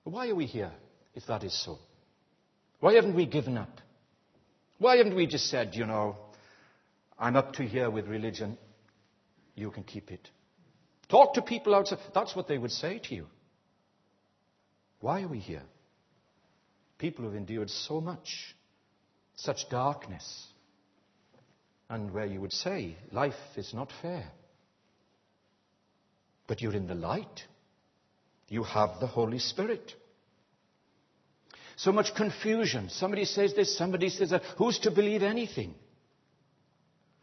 Why 0.03 0.29
are 0.29 0.35
we 0.35 0.45
here 0.45 0.73
if 1.15 1.27
that 1.27 1.43
is 1.43 1.59
so? 1.65 1.79
Why 2.81 2.93
haven't 2.97 3.17
we 3.17 3.25
given 3.25 3.57
up? 3.57 3.81
Why 4.79 4.99
haven't 4.99 5.17
we 5.17 5.27
just 5.27 5.47
said, 5.47 5.75
you 5.75 5.87
know, 5.87 6.19
I'm 7.19 7.35
up 7.35 7.55
to 7.55 7.63
here 7.63 7.89
with 7.89 8.09
religion, 8.09 8.59
you 9.55 9.71
can 9.71 9.85
keep 9.85 10.11
it? 10.11 10.29
Talk 11.09 11.33
to 11.37 11.41
people 11.41 11.75
outside. 11.75 12.01
That's 12.13 12.37
what 12.37 12.47
they 12.47 12.59
would 12.59 12.73
say 12.73 13.01
to 13.05 13.15
you. 13.15 13.27
Why 15.01 15.23
are 15.23 15.29
we 15.29 15.39
here? 15.39 15.63
People 16.99 17.25
who've 17.25 17.37
endured 17.37 17.71
so 17.71 18.03
much, 18.03 18.55
such 19.35 19.71
darkness, 19.71 20.47
and 21.89 22.13
where 22.13 22.27
you 22.27 22.43
would 22.43 22.53
say 22.53 22.99
life 23.13 23.33
is 23.57 23.73
not 23.73 23.91
fair. 24.03 24.31
But 26.47 26.61
you're 26.61 26.75
in 26.75 26.87
the 26.87 26.95
light. 26.95 27.45
You 28.49 28.63
have 28.65 29.01
the 29.01 29.07
Holy 29.07 29.39
Spirit. 29.39 29.95
So 31.77 31.91
much 31.93 32.15
confusion. 32.15 32.89
Somebody 32.89 33.25
says 33.25 33.55
this, 33.55 33.77
somebody 33.77 34.09
says 34.09 34.31
that. 34.31 34.43
Who's 34.59 34.79
to 34.81 34.91
believe 34.91 35.23
anything? 35.23 35.75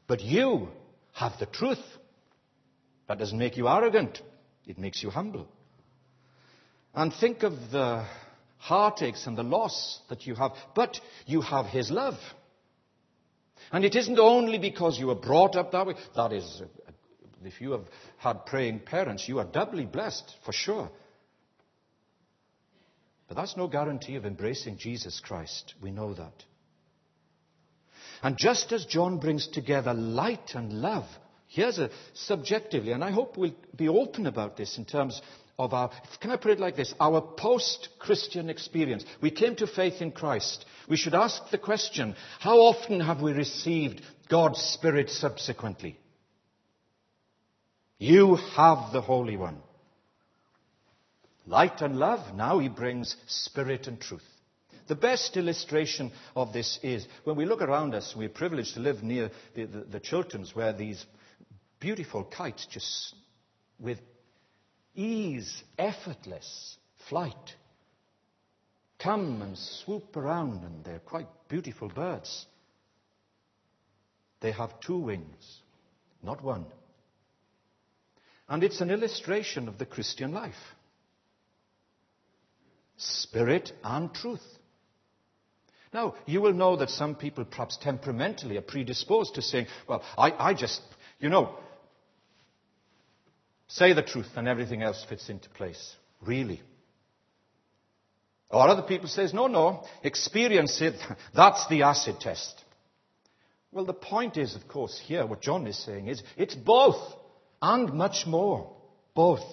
But 0.07 0.21
you 0.21 0.69
have 1.13 1.33
the 1.39 1.45
truth. 1.45 1.83
That 3.07 3.19
doesn't 3.19 3.37
make 3.37 3.57
you 3.57 3.67
arrogant, 3.67 4.21
it 4.65 4.77
makes 4.77 5.03
you 5.03 5.09
humble. 5.09 5.47
And 6.93 7.13
think 7.13 7.43
of 7.43 7.53
the 7.71 8.05
heartaches 8.57 9.25
and 9.27 9.37
the 9.37 9.43
loss 9.43 9.99
that 10.09 10.27
you 10.27 10.35
have, 10.35 10.51
but 10.75 10.99
you 11.25 11.41
have 11.41 11.65
His 11.65 11.89
love. 11.89 12.17
And 13.71 13.85
it 13.85 13.95
isn't 13.95 14.19
only 14.19 14.57
because 14.57 14.99
you 14.99 15.07
were 15.07 15.15
brought 15.15 15.55
up 15.55 15.71
that 15.71 15.87
way. 15.87 15.95
That 16.15 16.33
is, 16.33 16.61
if 17.45 17.61
you 17.61 17.71
have 17.71 17.85
had 18.17 18.45
praying 18.45 18.79
parents, 18.79 19.27
you 19.27 19.39
are 19.39 19.45
doubly 19.45 19.85
blessed, 19.85 20.35
for 20.45 20.51
sure. 20.51 20.89
But 23.27 23.37
that's 23.37 23.55
no 23.55 23.67
guarantee 23.67 24.15
of 24.15 24.25
embracing 24.25 24.77
Jesus 24.77 25.21
Christ. 25.21 25.73
We 25.81 25.91
know 25.91 26.13
that. 26.13 26.33
And 28.21 28.37
just 28.37 28.73
as 28.73 28.85
John 28.85 29.19
brings 29.19 29.47
together 29.47 29.93
light 29.93 30.51
and 30.53 30.73
love, 30.73 31.05
here's 31.47 31.79
a 31.79 31.89
subjectively, 32.13 32.91
and 32.91 33.03
I 33.03 33.11
hope 33.11 33.37
we'll 33.37 33.55
be 33.75 33.87
open 33.87 34.27
about 34.27 34.57
this 34.57 34.77
in 34.77 34.85
terms 34.85 35.21
of 35.57 35.73
our, 35.73 35.91
can 36.19 36.31
I 36.31 36.35
put 36.35 36.51
it 36.51 36.59
like 36.59 36.75
this, 36.75 36.93
our 36.99 37.21
post 37.21 37.87
Christian 37.99 38.49
experience. 38.49 39.05
We 39.21 39.31
came 39.31 39.55
to 39.57 39.67
faith 39.67 40.01
in 40.01 40.11
Christ. 40.11 40.65
We 40.89 40.97
should 40.97 41.15
ask 41.15 41.49
the 41.51 41.57
question 41.57 42.15
how 42.39 42.57
often 42.57 42.99
have 42.99 43.21
we 43.21 43.31
received 43.31 44.01
God's 44.27 44.59
Spirit 44.59 45.09
subsequently? 45.09 46.00
You 48.01 48.37
have 48.55 48.91
the 48.93 49.01
Holy 49.01 49.37
One. 49.37 49.57
Light 51.45 51.81
and 51.81 51.99
love, 51.99 52.33
now 52.33 52.57
he 52.57 52.67
brings 52.67 53.15
Spirit 53.27 53.85
and 53.85 54.01
truth. 54.01 54.25
The 54.87 54.95
best 54.95 55.37
illustration 55.37 56.11
of 56.35 56.51
this 56.51 56.79
is 56.81 57.05
when 57.25 57.35
we 57.35 57.45
look 57.45 57.61
around 57.61 57.93
us, 57.93 58.15
we're 58.17 58.27
privileged 58.27 58.73
to 58.73 58.79
live 58.79 59.03
near 59.03 59.29
the, 59.53 59.65
the, 59.65 59.79
the 59.81 59.99
Chilterns, 59.99 60.55
where 60.55 60.73
these 60.73 61.05
beautiful 61.79 62.23
kites 62.23 62.65
just 62.71 63.13
with 63.79 63.99
ease, 64.95 65.61
effortless 65.77 66.77
flight 67.07 67.55
come 68.97 69.43
and 69.43 69.55
swoop 69.55 70.17
around, 70.17 70.63
and 70.63 70.83
they're 70.83 70.97
quite 70.97 71.27
beautiful 71.49 71.87
birds. 71.87 72.47
They 74.39 74.53
have 74.53 74.79
two 74.79 74.97
wings, 74.97 75.61
not 76.23 76.43
one. 76.43 76.65
And 78.51 78.65
it's 78.65 78.81
an 78.81 78.91
illustration 78.91 79.69
of 79.69 79.77
the 79.77 79.85
Christian 79.85 80.33
life 80.33 80.53
spirit 82.97 83.71
and 83.81 84.13
truth. 84.13 84.43
Now, 85.93 86.15
you 86.25 86.41
will 86.41 86.51
know 86.53 86.75
that 86.75 86.89
some 86.89 87.15
people, 87.15 87.45
perhaps 87.45 87.77
temperamentally, 87.77 88.57
are 88.57 88.61
predisposed 88.61 89.35
to 89.35 89.41
saying, 89.41 89.67
well, 89.87 90.03
I, 90.17 90.31
I 90.49 90.53
just, 90.53 90.81
you 91.19 91.29
know, 91.29 91.55
say 93.67 93.93
the 93.93 94.03
truth 94.03 94.27
and 94.35 94.49
everything 94.49 94.83
else 94.83 95.03
fits 95.07 95.29
into 95.29 95.49
place. 95.49 95.95
Really. 96.21 96.61
Or 98.49 98.67
other 98.67 98.83
people 98.83 99.07
says, 99.07 99.33
no, 99.33 99.47
no, 99.47 99.85
experience 100.03 100.79
it. 100.81 100.95
That's 101.33 101.67
the 101.67 101.83
acid 101.83 102.19
test. 102.19 102.63
Well, 103.71 103.85
the 103.85 103.93
point 103.93 104.35
is, 104.35 104.55
of 104.55 104.67
course, 104.67 105.01
here, 105.05 105.25
what 105.25 105.41
John 105.41 105.65
is 105.65 105.81
saying 105.83 106.09
is, 106.09 106.21
it's 106.37 106.55
both 106.55 106.97
and 107.61 107.93
much 107.93 108.25
more. 108.25 108.71
Both. 109.13 109.43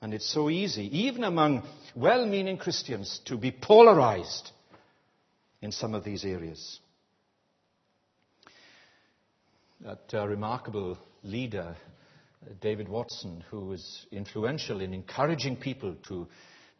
And 0.00 0.12
it's 0.12 0.30
so 0.30 0.50
easy, 0.50 0.98
even 0.98 1.24
among 1.24 1.62
well 1.94 2.26
meaning 2.26 2.58
Christians, 2.58 3.20
to 3.24 3.38
be 3.38 3.50
polarized 3.50 4.50
in 5.62 5.72
some 5.72 5.94
of 5.94 6.04
these 6.04 6.24
areas. 6.24 6.78
That 9.80 10.02
uh, 10.12 10.26
remarkable 10.26 10.98
leader, 11.22 11.74
uh, 12.42 12.52
David 12.60 12.88
Watson, 12.88 13.44
who 13.50 13.64
was 13.66 14.06
influential 14.12 14.82
in 14.82 14.92
encouraging 14.92 15.56
people 15.56 15.96
to, 16.08 16.28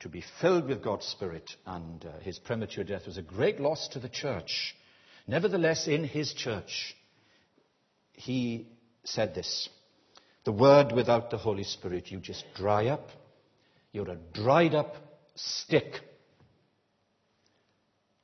to 0.01 0.09
be 0.11 0.23
filled 0.43 0.67
with 0.67 0.83
God's 0.83 1.07
Spirit, 1.07 1.51
and 1.65 2.05
uh, 2.05 2.21
his 2.21 2.39
premature 2.39 2.85
death 2.85 3.07
was 3.07 3.17
a 3.17 3.23
great 3.23 3.59
loss 3.59 3.89
to 3.89 4.01
the 4.01 4.09
church. 4.11 4.77
Nevertheless, 5.27 5.89
in 5.89 6.05
his 6.05 6.35
church, 6.35 6.95
he 8.13 8.69
said 9.05 9.35
this 9.35 9.71
The 10.45 10.53
word 10.53 10.93
without 10.93 11.31
the 11.31 11.39
Holy 11.39 11.65
Spirit, 11.65 12.11
you 12.11 12.19
just 12.19 12.45
dry 12.55 12.87
up. 12.87 13.09
You're 13.93 14.11
a 14.11 14.19
dried 14.33 14.75
up 14.75 14.95
stick. 15.35 16.01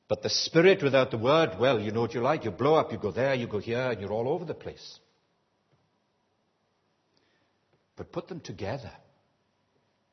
But 0.08 0.22
the 0.22 0.28
Spirit 0.28 0.82
without 0.82 1.12
the 1.12 1.18
Word, 1.18 1.50
well, 1.60 1.78
you 1.78 1.92
know 1.92 2.00
what 2.00 2.14
you 2.14 2.20
like. 2.20 2.44
You 2.44 2.50
blow 2.50 2.74
up, 2.74 2.90
you 2.90 2.98
go 2.98 3.12
there, 3.12 3.34
you 3.34 3.46
go 3.46 3.58
here, 3.60 3.92
and 3.92 4.00
you're 4.00 4.12
all 4.12 4.28
over 4.28 4.44
the 4.44 4.54
place. 4.54 4.98
But 7.96 8.10
put 8.10 8.26
them 8.26 8.40
together. 8.40 8.90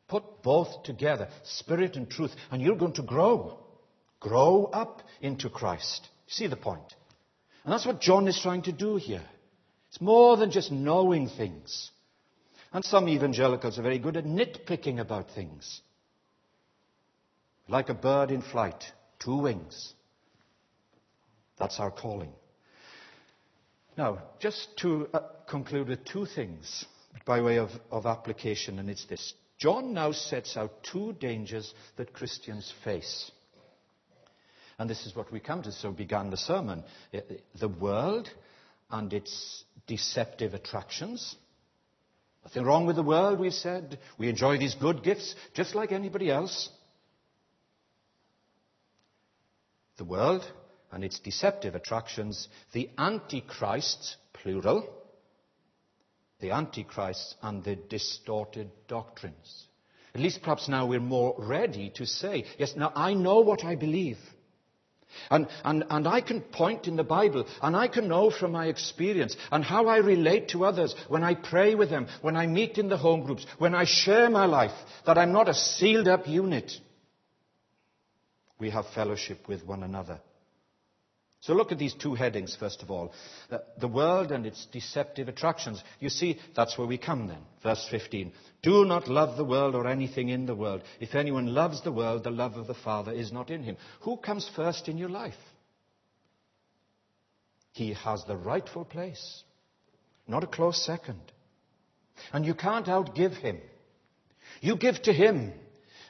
Put 0.08 0.43
both 0.43 0.84
together, 0.84 1.30
Spirit 1.43 1.96
and 1.96 2.10
truth, 2.10 2.34
and 2.52 2.62
you're 2.62 2.76
going 2.76 2.93
to 2.93 3.02
grow. 3.02 3.60
Grow 4.20 4.65
up 4.65 5.02
into 5.20 5.50
Christ. 5.50 6.08
See 6.28 6.48
the 6.48 6.56
point? 6.56 6.96
And 7.63 7.74
that's 7.74 7.86
what 7.86 8.00
John 8.00 8.28
is 8.28 8.39
trying 8.39 8.62
to 8.63 8.72
do 8.72 8.96
here. 8.98 9.26
It's 9.89 10.00
more 10.00 10.38
than 10.38 10.52
just 10.52 10.72
knowing 10.72 11.28
things. 11.28 11.91
And 12.73 12.84
some 12.84 13.08
evangelicals 13.08 13.80
are 13.80 13.84
very 13.84 13.99
good 13.99 14.17
at 14.17 14.25
nitpicking 14.25 14.99
about 14.99 15.32
things. 15.32 15.82
Like 17.67 17.89
a 17.89 17.93
bird 17.93 18.32
in 18.32 18.41
flight 18.41 18.84
two 19.19 19.38
wings. 19.38 19.93
That's 21.58 21.80
our 21.80 21.91
calling. 21.91 22.32
Now, 23.97 24.19
just 24.39 24.77
to 24.77 25.08
uh, 25.13 25.21
conclude 25.49 25.88
with 25.88 26.06
two 26.06 26.25
things 26.25 26.86
by 27.25 27.41
way 27.41 27.58
of, 27.58 27.71
of 27.89 28.06
application, 28.06 28.77
and 28.80 28.89
it's 28.89 29.06
this. 29.06 29.34
John 29.58 29.93
now 29.93 30.12
sets 30.12 30.56
out 30.56 30.84
two 30.84 31.13
dangers 31.13 31.73
that 31.95 32.13
Christians 32.13 32.71
face. 32.84 33.32
And 34.77 34.88
this 34.88 35.08
is 35.08 35.15
what 35.15 35.32
we 35.32 35.39
come 35.39 35.63
to, 35.63 35.71
so 35.71 35.91
began 35.91 36.30
the 36.30 36.38
sermon. 36.38 36.84
Uh, 37.12 37.21
the 37.60 37.67
world 37.67 38.30
and 38.91 39.12
its 39.12 39.63
deceptive 39.88 40.53
attractions. 40.53 41.36
Nothing 42.47 42.63
wrong 42.63 42.86
with 42.86 42.95
the 42.95 43.03
world, 43.03 43.39
we 43.39 43.51
said. 43.51 43.99
We 44.17 44.29
enjoy 44.29 44.57
these 44.57 44.75
good 44.75 45.03
gifts 45.03 45.36
just 45.53 45.75
like 45.75 45.91
anybody 45.91 46.31
else. 46.31 46.69
the 49.97 50.05
world 50.05 50.49
and 50.91 51.03
its 51.03 51.19
deceptive 51.19 51.75
attractions, 51.75 52.47
the 52.71 52.89
antichrists, 52.97 54.15
plural, 54.33 54.88
the 56.39 56.51
antichrists 56.51 57.36
and 57.41 57.63
the 57.63 57.75
distorted 57.75 58.69
doctrines. 58.88 59.67
At 60.13 60.21
least 60.21 60.41
perhaps 60.41 60.69
now 60.69 60.86
we're 60.86 60.99
more 60.99 61.36
ready 61.38 61.91
to 61.95 62.05
say, 62.05 62.45
yes, 62.57 62.75
now 62.75 62.91
I 62.95 63.13
know 63.13 63.39
what 63.41 63.63
I 63.65 63.75
believe. 63.75 64.19
And, 65.30 65.47
and, 65.63 65.86
and 65.89 66.08
I 66.08 66.21
can 66.21 66.41
point 66.41 66.88
in 66.88 66.95
the 66.95 67.03
Bible, 67.03 67.45
and 67.62 67.75
I 67.75 67.88
can 67.88 68.08
know 68.08 68.30
from 68.30 68.51
my 68.51 68.67
experience, 68.67 69.36
and 69.51 69.63
how 69.63 69.88
I 69.88 69.97
relate 69.97 70.49
to 70.49 70.65
others 70.65 70.95
when 71.08 71.23
I 71.23 71.36
pray 71.36 71.75
with 71.75 71.89
them, 71.89 72.08
when 72.21 72.36
I 72.36 72.47
meet 72.47 72.77
in 72.77 72.89
the 72.89 72.97
home 72.97 73.23
groups, 73.23 73.45
when 73.58 73.75
I 73.75 73.86
share 73.86 74.30
my 74.30 74.45
life, 74.45 74.73
that 75.06 75.17
I'm 75.17 75.32
not 75.32 75.49
a 75.49 75.53
sealed 75.53 76.08
up 76.08 76.27
unit 76.27 76.71
we 78.60 78.69
have 78.71 78.86
fellowship 78.93 79.47
with 79.47 79.65
one 79.65 79.84
another. 79.84 80.19
So 81.41 81.54
look 81.54 81.71
at 81.71 81.78
these 81.78 81.93
two 81.93 82.15
headings, 82.15 82.56
first 82.56 82.82
of 82.82 82.89
all. 82.89 83.13
The 83.80 83.88
world 83.88 84.32
and 84.32 84.45
its 84.45 84.65
deceptive 84.71 85.28
attractions. 85.28 85.84
You 86.00 86.10
see, 86.10 86.39
that's 86.56 86.78
where 86.78 86.88
we 86.88 86.97
come 86.97 87.28
then. 87.28 87.41
Verse 87.63 87.88
15. 87.89 88.32
Do 88.63 88.86
not 88.86 89.08
love 89.08 89.38
the 89.38 89.45
world 89.45 89.76
or 89.76 89.88
anything 89.88 90.30
in 90.30 90.45
the 90.45 90.56
world. 90.56 90.82
If 91.00 91.13
anyone 91.15 91.54
loves 91.54 91.84
the 91.84 91.91
world, 91.91 92.23
the 92.23 92.32
love 92.32 92.56
of 92.56 92.67
the 92.67 92.73
Father 92.73 93.12
is 93.12 93.32
not 93.32 93.52
in 93.52 93.63
him. 93.63 93.78
Who 94.02 94.17
comes 94.17 94.50
first 94.56 94.88
in 94.88 94.97
your 94.97 95.10
life? 95.10 95.36
He 97.71 97.93
has 97.93 98.26
the 98.26 98.36
rightful 98.36 98.86
place, 98.86 99.43
not 100.28 100.43
a 100.43 100.47
close 100.47 100.84
second. 100.84 101.21
And 102.34 102.43
you 102.43 102.56
can't 102.56 102.88
outgive 102.88 103.36
him. 103.36 103.60
You 104.62 104.76
give 104.76 105.00
to 105.04 105.13
him 105.13 105.54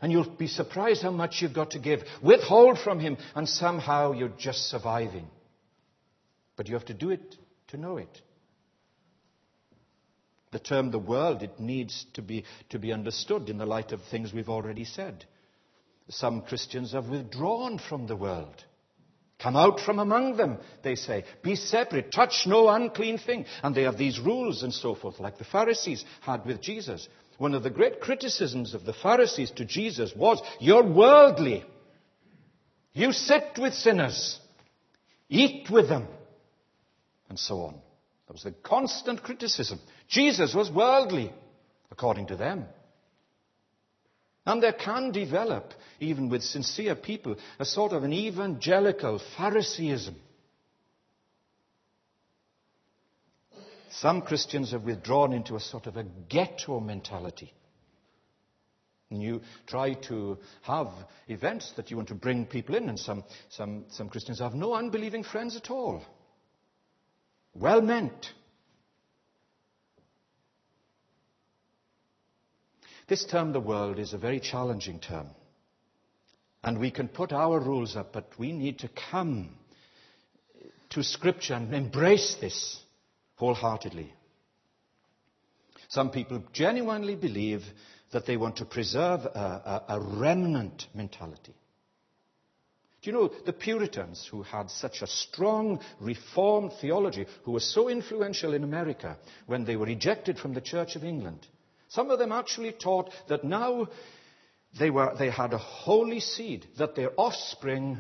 and 0.02 0.12
you'll 0.12 0.30
be 0.30 0.48
surprised 0.48 1.02
how 1.02 1.12
much 1.12 1.42
you've 1.42 1.54
got 1.54 1.72
to 1.72 1.80
give. 1.80 2.02
Withhold 2.22 2.80
from 2.80 3.00
Him, 3.00 3.18
and 3.36 3.48
somehow 3.48 4.12
you're 4.12 4.30
just 4.30 4.70
surviving. 4.70 5.28
But 6.56 6.68
you 6.68 6.76
have 6.76 6.86
to 6.86 6.94
do 6.94 7.10
it 7.12 7.36
to 7.70 7.78
know 7.78 7.98
it. 7.98 8.22
The 10.52 10.60
term 10.60 10.92
the 10.92 11.00
world, 11.00 11.44
it 11.44 11.60
needs 11.60 12.06
to 12.14 12.22
be, 12.22 12.46
to 12.70 12.80
be 12.80 12.94
understood 12.94 13.50
in 13.50 13.58
the 13.58 13.66
light 13.66 13.92
of 13.92 14.02
things 14.04 14.34
we've 14.34 14.50
already 14.50 14.86
said. 14.86 15.26
Some 16.10 16.42
Christians 16.42 16.94
have 16.94 17.10
withdrawn 17.10 17.80
from 17.80 18.08
the 18.08 18.16
world. 18.16 18.64
Come 19.40 19.56
out 19.56 19.80
from 19.82 20.00
among 20.00 20.38
them, 20.38 20.58
they 20.84 20.96
say. 20.96 21.26
Be 21.44 21.56
separate. 21.56 22.12
Touch 22.12 22.46
no 22.48 22.70
unclean 22.70 23.18
thing. 23.20 23.46
And 23.62 23.76
they 23.76 23.84
have 23.84 23.98
these 23.98 24.20
rules 24.20 24.64
and 24.64 24.74
so 24.74 24.96
forth, 24.96 25.20
like 25.20 25.38
the 25.38 25.44
Pharisees 25.44 26.04
had 26.22 26.46
with 26.46 26.62
Jesus. 26.62 27.08
One 27.38 27.54
of 27.54 27.64
the 27.64 27.70
great 27.70 28.02
criticisms 28.02 28.74
of 28.74 28.86
the 28.86 28.94
Pharisees 28.94 29.52
to 29.52 29.66
Jesus 29.66 30.14
was, 30.16 30.42
You're 30.60 30.86
worldly. 30.86 31.64
You 32.94 33.12
sit 33.12 33.60
with 33.60 33.76
sinners, 33.76 34.40
eat 35.30 35.70
with 35.70 35.88
them, 35.88 36.08
and 37.30 37.38
so 37.38 37.62
on. 37.62 37.76
That 38.26 38.34
was 38.34 38.44
the 38.44 38.52
constant 38.52 39.22
criticism. 39.22 39.80
Jesus 40.08 40.56
was 40.56 40.72
worldly, 40.72 41.32
according 41.92 42.28
to 42.28 42.36
them. 42.36 42.66
And 44.48 44.64
there 44.64 44.74
can 44.74 45.12
develop, 45.12 45.74
even 46.00 46.30
with 46.30 46.42
sincere 46.42 46.96
people, 46.96 47.36
a 47.60 47.66
sort 47.66 47.92
of 47.92 48.04
an 48.04 48.14
evangelical 48.14 49.22
Phariseeism. 49.38 50.16
Some 53.90 54.22
Christians 54.22 54.72
have 54.72 54.84
withdrawn 54.84 55.34
into 55.34 55.56
a 55.56 55.60
sort 55.60 55.88
of 55.88 55.98
a 55.98 56.04
ghetto 56.04 56.80
mentality. 56.80 57.54
And 59.10 59.22
you 59.22 59.42
try 59.66 59.94
to 59.94 60.38
have 60.64 60.90
events 61.28 61.72
that 61.78 61.90
you 61.90 61.98
want 61.98 62.10
to 62.10 62.16
bring 62.16 62.46
people 62.46 62.76
in, 62.76 62.90
and 62.90 63.00
some, 63.00 63.24
some, 63.50 63.86
some 63.90 64.10
Christians 64.10 64.40
have 64.40 64.54
no 64.54 64.74
unbelieving 64.74 65.24
friends 65.24 65.56
at 65.56 65.72
all. 65.72 66.04
Well 67.54 67.82
meant. 67.82 68.34
This 73.08 73.24
term, 73.24 73.54
the 73.54 73.62
world, 73.62 74.00
is 74.00 74.12
a 74.12 74.18
very 74.18 74.42
challenging 74.42 75.00
term. 75.00 75.28
And 76.62 76.78
we 76.78 76.92
can 76.92 77.08
put 77.08 77.32
our 77.32 77.60
rules 77.62 77.96
up, 77.96 78.12
but 78.12 78.28
we 78.38 78.52
need 78.52 78.80
to 78.80 78.90
come 79.10 79.56
to 80.90 81.04
Scripture 81.04 81.54
and 81.54 81.74
embrace 81.74 82.36
this 82.42 82.82
wholeheartedly. 83.38 84.14
Some 85.88 86.12
people 86.12 86.44
genuinely 86.52 87.16
believe 87.16 87.64
that 88.12 88.26
they 88.26 88.38
want 88.38 88.58
to 88.58 88.66
preserve 88.66 89.26
a, 89.26 89.84
a, 89.90 89.96
a 89.96 90.00
remnant 90.00 90.88
mentality. 90.94 91.54
Do 93.02 93.12
you 93.12 93.18
know 93.18 93.32
the 93.46 93.54
Puritans, 93.54 94.28
who 94.30 94.42
had 94.42 94.70
such 94.70 95.02
a 95.02 95.08
strong 95.08 95.80
Reformed 96.00 96.74
theology, 96.82 97.26
who 97.44 97.52
were 97.52 97.60
so 97.60 97.90
influential 97.90 98.54
in 98.54 98.64
America 98.64 99.18
when 99.46 99.66
they 99.66 99.76
were 99.76 99.88
ejected 99.88 100.40
from 100.40 100.54
the 100.54 100.62
Church 100.62 100.96
of 100.96 101.04
England? 101.04 101.46
Some 101.90 102.10
of 102.10 102.20
them 102.20 102.32
actually 102.32 102.74
taught 102.74 103.12
that 103.30 103.44
now 103.44 103.88
they, 104.80 104.90
were, 104.90 105.16
they 105.18 105.30
had 105.30 105.54
a 105.54 105.58
holy 105.58 106.20
seed, 106.20 106.66
that 106.78 106.96
their 106.96 107.12
offspring 107.18 108.00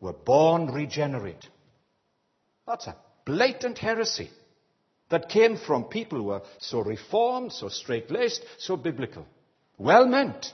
were 0.00 0.14
born 0.14 0.72
regenerate. 0.72 1.46
That's 2.66 2.86
a 2.86 2.96
blatant 3.24 3.78
heresy 3.78 4.30
that 5.10 5.28
came 5.28 5.56
from 5.56 5.84
people 5.84 6.18
who 6.18 6.24
were 6.24 6.42
so 6.58 6.80
reformed, 6.80 7.52
so 7.52 7.68
straight 7.68 8.10
laced, 8.10 8.44
so 8.58 8.76
biblical. 8.76 9.26
Well 9.76 10.06
meant. 10.06 10.52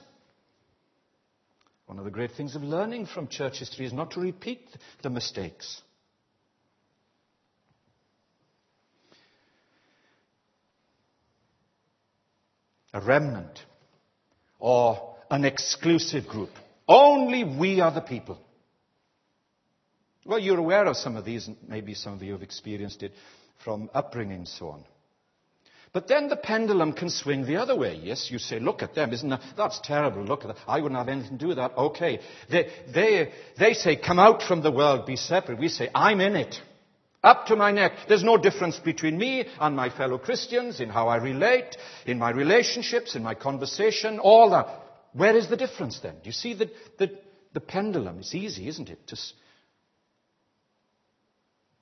One 1.86 1.98
of 1.98 2.04
the 2.04 2.10
great 2.10 2.32
things 2.32 2.56
of 2.56 2.62
learning 2.62 3.06
from 3.06 3.28
church 3.28 3.58
history 3.60 3.86
is 3.86 3.92
not 3.92 4.12
to 4.12 4.20
repeat 4.20 4.66
the 5.02 5.10
mistakes. 5.10 5.82
A 12.92 13.00
remnant 13.00 13.60
or 14.58 15.16
an 15.30 15.44
exclusive 15.44 16.26
group. 16.26 16.50
Only 16.88 17.44
we 17.44 17.80
are 17.80 17.92
the 17.92 18.00
people. 18.00 18.38
Well, 20.26 20.38
you're 20.38 20.58
aware 20.58 20.86
of 20.86 20.96
some 20.96 21.16
of 21.16 21.24
these, 21.24 21.46
and 21.46 21.56
maybe 21.68 21.94
some 21.94 22.14
of 22.14 22.22
you 22.22 22.32
have 22.32 22.42
experienced 22.42 23.02
it 23.02 23.12
from 23.64 23.90
upbringing 23.94 24.38
and 24.38 24.48
so 24.48 24.68
on. 24.68 24.84
But 25.92 26.08
then 26.08 26.28
the 26.28 26.36
pendulum 26.36 26.92
can 26.92 27.08
swing 27.08 27.46
the 27.46 27.56
other 27.56 27.74
way. 27.74 27.98
Yes, 28.02 28.28
you 28.30 28.38
say, 28.38 28.58
look 28.58 28.82
at 28.82 28.94
them, 28.94 29.12
isn't 29.12 29.28
that? 29.30 29.40
That's 29.56 29.80
terrible. 29.80 30.24
Look 30.24 30.44
at 30.44 30.48
that. 30.48 30.56
I 30.68 30.80
wouldn't 30.80 30.98
have 30.98 31.08
anything 31.08 31.38
to 31.38 31.44
do 31.44 31.48
with 31.48 31.56
that. 31.56 31.72
Okay. 31.76 32.20
They, 32.50 32.70
they, 32.92 33.32
they 33.58 33.72
say, 33.72 33.96
come 33.96 34.18
out 34.18 34.42
from 34.42 34.62
the 34.62 34.70
world, 34.70 35.06
be 35.06 35.16
separate. 35.16 35.58
We 35.58 35.68
say, 35.68 35.88
I'm 35.94 36.20
in 36.20 36.36
it. 36.36 36.56
Up 37.22 37.46
to 37.46 37.56
my 37.56 37.70
neck. 37.70 37.92
There's 38.08 38.22
no 38.22 38.36
difference 38.36 38.78
between 38.78 39.16
me 39.16 39.46
and 39.58 39.74
my 39.74 39.88
fellow 39.88 40.18
Christians 40.18 40.80
in 40.80 40.90
how 40.90 41.08
I 41.08 41.16
relate, 41.16 41.76
in 42.04 42.18
my 42.18 42.30
relationships, 42.30 43.16
in 43.16 43.22
my 43.22 43.34
conversation, 43.34 44.18
all 44.18 44.50
that. 44.50 44.68
Where 45.12 45.34
is 45.34 45.48
the 45.48 45.56
difference 45.56 45.98
then? 46.00 46.16
Do 46.16 46.26
you 46.26 46.32
see 46.32 46.52
the, 46.52 46.70
the, 46.98 47.10
the 47.54 47.60
pendulum? 47.60 48.18
It's 48.18 48.34
easy, 48.34 48.68
isn't 48.68 48.90
it? 48.90 49.06
To, 49.06 49.16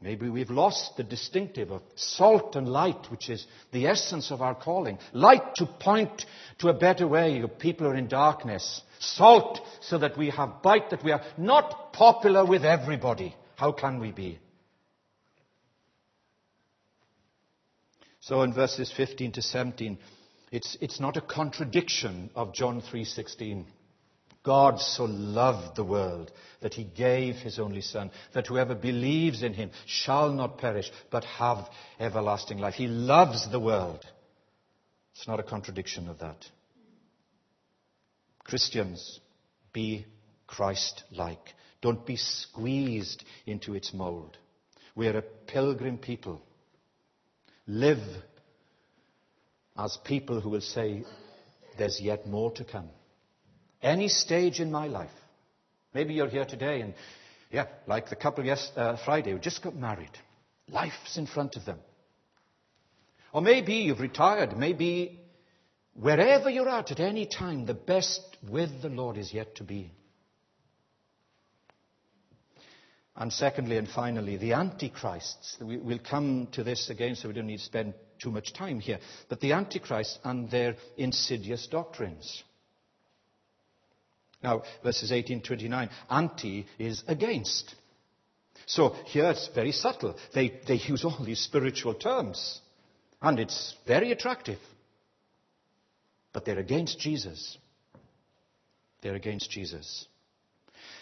Maybe 0.04 0.28
we've 0.28 0.50
lost 0.50 0.98
the 0.98 1.02
distinctive 1.02 1.70
of 1.70 1.80
salt 1.94 2.56
and 2.56 2.68
light, 2.68 3.10
which 3.10 3.30
is 3.30 3.46
the 3.72 3.86
essence 3.86 4.30
of 4.30 4.42
our 4.42 4.54
calling. 4.54 4.98
Light 5.14 5.54
to 5.54 5.64
point 5.64 6.26
to 6.58 6.68
a 6.68 6.74
better 6.74 7.08
way. 7.08 7.42
People 7.58 7.86
are 7.86 7.96
in 7.96 8.06
darkness. 8.06 8.82
Salt 8.98 9.62
so 9.80 9.96
that 9.96 10.18
we 10.18 10.28
have 10.28 10.60
bite, 10.62 10.90
that 10.90 11.02
we 11.02 11.10
are 11.10 11.22
not 11.38 11.94
popular 11.94 12.44
with 12.44 12.66
everybody. 12.66 13.34
How 13.56 13.72
can 13.72 13.98
we 13.98 14.12
be? 14.12 14.38
So 18.20 18.42
in 18.42 18.52
verses 18.52 18.92
15 18.94 19.32
to 19.32 19.42
17, 19.42 19.96
it's, 20.52 20.76
it's 20.82 21.00
not 21.00 21.16
a 21.16 21.22
contradiction 21.22 22.28
of 22.34 22.52
John 22.52 22.82
3.16. 22.82 23.64
God 24.44 24.78
so 24.78 25.04
loved 25.04 25.74
the 25.74 25.84
world 25.84 26.30
that 26.60 26.74
he 26.74 26.84
gave 26.84 27.36
his 27.36 27.58
only 27.58 27.80
Son, 27.80 28.10
that 28.34 28.46
whoever 28.46 28.74
believes 28.74 29.42
in 29.42 29.54
him 29.54 29.70
shall 29.86 30.30
not 30.30 30.58
perish, 30.58 30.90
but 31.10 31.24
have 31.24 31.68
everlasting 31.98 32.58
life. 32.58 32.74
He 32.74 32.86
loves 32.86 33.50
the 33.50 33.58
world. 33.58 34.04
It's 35.14 35.26
not 35.26 35.40
a 35.40 35.44
contradiction 35.44 36.08
of 36.08 36.18
that. 36.18 36.44
Christians, 38.44 39.20
be 39.72 40.04
Christ 40.46 41.04
like. 41.10 41.54
Don't 41.80 42.04
be 42.04 42.16
squeezed 42.16 43.24
into 43.46 43.74
its 43.74 43.94
mold. 43.94 44.36
We're 44.94 45.16
a 45.16 45.22
pilgrim 45.22 45.96
people. 45.96 46.42
Live 47.66 48.02
as 49.76 49.98
people 50.04 50.40
who 50.40 50.50
will 50.50 50.60
say, 50.60 51.04
There's 51.78 52.00
yet 52.00 52.26
more 52.26 52.52
to 52.52 52.64
come. 52.64 52.90
Any 53.84 54.08
stage 54.08 54.60
in 54.60 54.72
my 54.72 54.86
life. 54.86 55.10
Maybe 55.92 56.14
you're 56.14 56.28
here 56.28 56.46
today 56.46 56.80
and, 56.80 56.94
yeah, 57.50 57.66
like 57.86 58.08
the 58.08 58.16
couple 58.16 58.44
yes, 58.44 58.72
uh, 58.74 58.96
Friday 59.04 59.32
who 59.32 59.38
just 59.38 59.62
got 59.62 59.76
married. 59.76 60.10
Life's 60.70 61.18
in 61.18 61.26
front 61.26 61.56
of 61.56 61.66
them. 61.66 61.78
Or 63.34 63.42
maybe 63.42 63.74
you've 63.74 64.00
retired. 64.00 64.56
Maybe 64.56 65.20
wherever 65.92 66.48
you're 66.48 66.68
at 66.68 66.92
at 66.92 66.98
any 66.98 67.26
time, 67.26 67.66
the 67.66 67.74
best 67.74 68.22
with 68.48 68.80
the 68.80 68.88
Lord 68.88 69.18
is 69.18 69.34
yet 69.34 69.54
to 69.56 69.64
be. 69.64 69.92
And 73.14 73.30
secondly 73.30 73.76
and 73.76 73.88
finally, 73.88 74.38
the 74.38 74.54
antichrists. 74.54 75.58
We'll 75.60 75.98
come 75.98 76.48
to 76.52 76.64
this 76.64 76.88
again, 76.88 77.16
so 77.16 77.28
we 77.28 77.34
don't 77.34 77.46
need 77.46 77.58
to 77.58 77.64
spend 77.64 77.92
too 78.18 78.30
much 78.30 78.54
time 78.54 78.80
here. 78.80 78.98
But 79.28 79.40
the 79.40 79.52
antichrists 79.52 80.18
and 80.24 80.50
their 80.50 80.76
insidious 80.96 81.66
doctrines. 81.66 82.42
Now, 84.44 84.62
verses 84.82 85.10
18 85.10 85.40
29, 85.40 85.88
anti 86.10 86.66
is 86.78 87.02
against. 87.08 87.74
So 88.66 88.90
here 89.06 89.30
it's 89.30 89.48
very 89.54 89.72
subtle. 89.72 90.16
They, 90.34 90.60
they 90.68 90.74
use 90.74 91.02
all 91.02 91.24
these 91.24 91.40
spiritual 91.40 91.94
terms, 91.94 92.60
and 93.22 93.40
it's 93.40 93.74
very 93.86 94.12
attractive. 94.12 94.58
But 96.34 96.44
they're 96.44 96.58
against 96.58 97.00
Jesus. 97.00 97.56
They're 99.00 99.14
against 99.14 99.50
Jesus. 99.50 100.06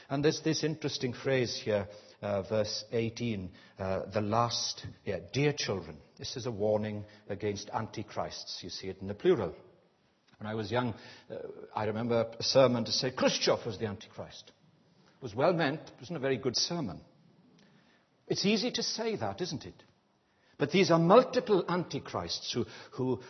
And 0.08 0.24
there's 0.24 0.42
this 0.42 0.62
interesting 0.62 1.12
phrase 1.12 1.60
here, 1.64 1.88
uh, 2.20 2.42
verse 2.42 2.84
18, 2.92 3.50
uh, 3.76 4.02
the 4.12 4.20
last, 4.20 4.86
yeah, 5.04 5.18
dear 5.32 5.52
children. 5.52 5.96
This 6.16 6.36
is 6.36 6.46
a 6.46 6.52
warning 6.52 7.04
against 7.28 7.70
antichrists. 7.70 8.60
You 8.62 8.70
see 8.70 8.86
it 8.86 8.98
in 9.00 9.08
the 9.08 9.14
plural. 9.14 9.54
When 10.42 10.50
I 10.50 10.56
was 10.56 10.72
young, 10.72 10.92
uh, 11.30 11.36
I 11.72 11.84
remember 11.84 12.26
a 12.36 12.42
sermon 12.42 12.84
to 12.86 12.90
say 12.90 13.12
Khrushchev 13.12 13.64
was 13.64 13.78
the 13.78 13.86
Antichrist. 13.86 14.50
It 14.50 15.22
was 15.22 15.36
well 15.36 15.52
meant, 15.52 15.78
it 15.78 16.00
wasn't 16.00 16.16
a 16.16 16.20
very 16.20 16.36
good 16.36 16.56
sermon. 16.56 17.00
It's 18.26 18.44
easy 18.44 18.72
to 18.72 18.82
say 18.82 19.14
that, 19.14 19.40
isn't 19.40 19.64
it? 19.64 19.84
But 20.58 20.72
these 20.72 20.90
are 20.90 20.98
multiple 20.98 21.64
antichrists 21.68 22.52
who, 22.52 22.66
who, 22.90 23.20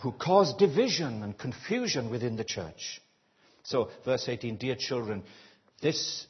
who 0.00 0.12
cause 0.12 0.52
division 0.52 1.22
and 1.22 1.38
confusion 1.38 2.10
within 2.10 2.36
the 2.36 2.44
church. 2.44 3.00
So, 3.62 3.88
verse 4.04 4.28
18, 4.28 4.58
dear 4.58 4.76
children, 4.78 5.22
this 5.80 6.26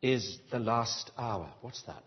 is 0.00 0.38
the 0.52 0.60
last 0.60 1.10
hour. 1.18 1.50
What's 1.60 1.82
that? 1.88 2.04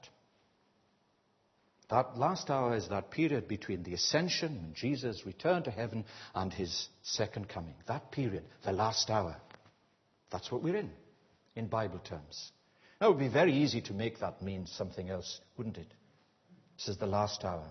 That 1.90 2.18
last 2.18 2.50
hour 2.50 2.76
is 2.76 2.88
that 2.90 3.12
period 3.12 3.48
between 3.48 3.84
the 3.84 3.94
ascension 3.94 4.58
and 4.64 4.76
Jesus' 4.76 5.26
return 5.26 5.64
to 5.64 5.72
heaven 5.72 6.06
and 6.34 6.52
his 6.54 6.88
second 7.02 7.50
coming. 7.50 7.76
That 7.88 8.12
period, 8.12 8.44
the 8.64 8.72
last 8.72 9.10
hour. 9.10 9.36
That's 10.32 10.52
what 10.52 10.64
we're 10.64 10.78
in, 10.78 10.92
in 11.56 11.68
Bible 11.68 12.00
terms. 12.00 12.52
Now, 13.00 13.08
it 13.08 13.10
would 13.12 13.20
be 13.20 13.28
very 13.28 13.54
easy 13.54 13.82
to 13.82 13.94
make 13.94 14.20
that 14.20 14.42
mean 14.42 14.66
something 14.66 15.10
else, 15.10 15.40
wouldn't 15.58 15.78
it? 15.78 15.94
This 16.78 16.88
is 16.88 16.98
the 16.98 17.06
last 17.06 17.44
hour. 17.44 17.68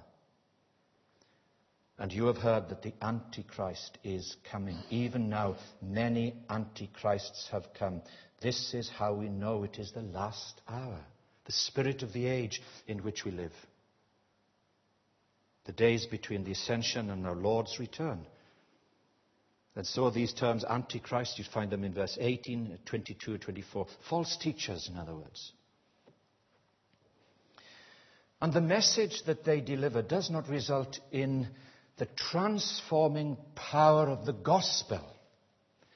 And 1.99 2.13
you 2.13 2.27
have 2.27 2.39
heard 2.39 2.69
that 2.69 2.83
the 2.83 2.95
Antichrist 3.01 3.99
is 4.05 4.37
coming. 4.51 4.77
Even 4.91 5.29
now, 5.29 5.57
many 5.81 6.35
Antichrists 6.51 7.49
have 7.51 7.73
come. 7.79 8.03
This 8.41 8.75
is 8.75 8.89
how 8.89 9.15
we 9.15 9.29
know 9.29 9.63
it 9.63 9.79
is 9.79 9.93
the 9.93 10.03
last 10.03 10.61
hour, 10.69 11.01
the 11.47 11.53
spirit 11.53 12.03
of 12.03 12.13
the 12.13 12.27
age 12.27 12.61
in 12.87 13.03
which 13.03 13.25
we 13.25 13.31
live. 13.31 13.53
The 15.65 15.73
days 15.73 16.07
between 16.07 16.45
the 16.45 16.53
ascension 16.53 17.11
and 17.11 17.27
our 17.27 17.37
Lord's 17.37 17.79
return. 17.79 18.27
And 19.75 19.87
so 19.87 20.11
these 20.11 20.35
terms, 20.35 20.65
Antichrist, 20.65 21.39
you 21.39 21.45
find 21.45 21.71
them 21.71 21.85
in 21.85 21.95
verse 21.95 22.19
18, 22.21 22.79
22, 22.85 23.39
24. 23.39 23.87
False 24.09 24.37
teachers, 24.37 24.89
in 24.89 24.99
other 24.99 25.15
words. 25.15 25.53
And 28.41 28.53
the 28.53 28.61
message 28.61 29.23
that 29.27 29.45
they 29.45 29.61
deliver 29.61 30.03
does 30.03 30.29
not 30.29 30.49
result 30.49 30.99
in 31.11 31.49
the 31.97 32.07
transforming 32.17 33.37
power 33.55 34.09
of 34.09 34.27
the 34.27 34.33
gospel. 34.33 35.01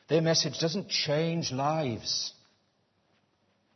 Their 0.08 0.22
message 0.22 0.58
doesn't 0.60 0.88
change 0.88 1.50
lives. 1.50 2.32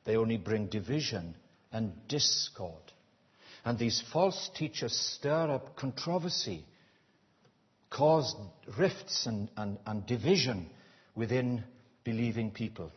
They 0.05 0.16
only 0.16 0.37
bring 0.37 0.68
division 0.68 1.35
and 1.72 1.92
discord. 2.09 2.92
And 3.64 3.79
these 3.79 4.03
false 4.12 4.51
teachers 4.55 4.92
stir 4.92 5.51
up 5.51 5.77
controversy, 5.77 6.64
cause 7.90 8.35
rifts 8.79 9.27
and, 9.27 9.51
and, 9.57 9.79
and 9.87 10.07
division 10.07 10.70
within 11.14 11.64
believing 12.05 12.51
people. 12.51 12.90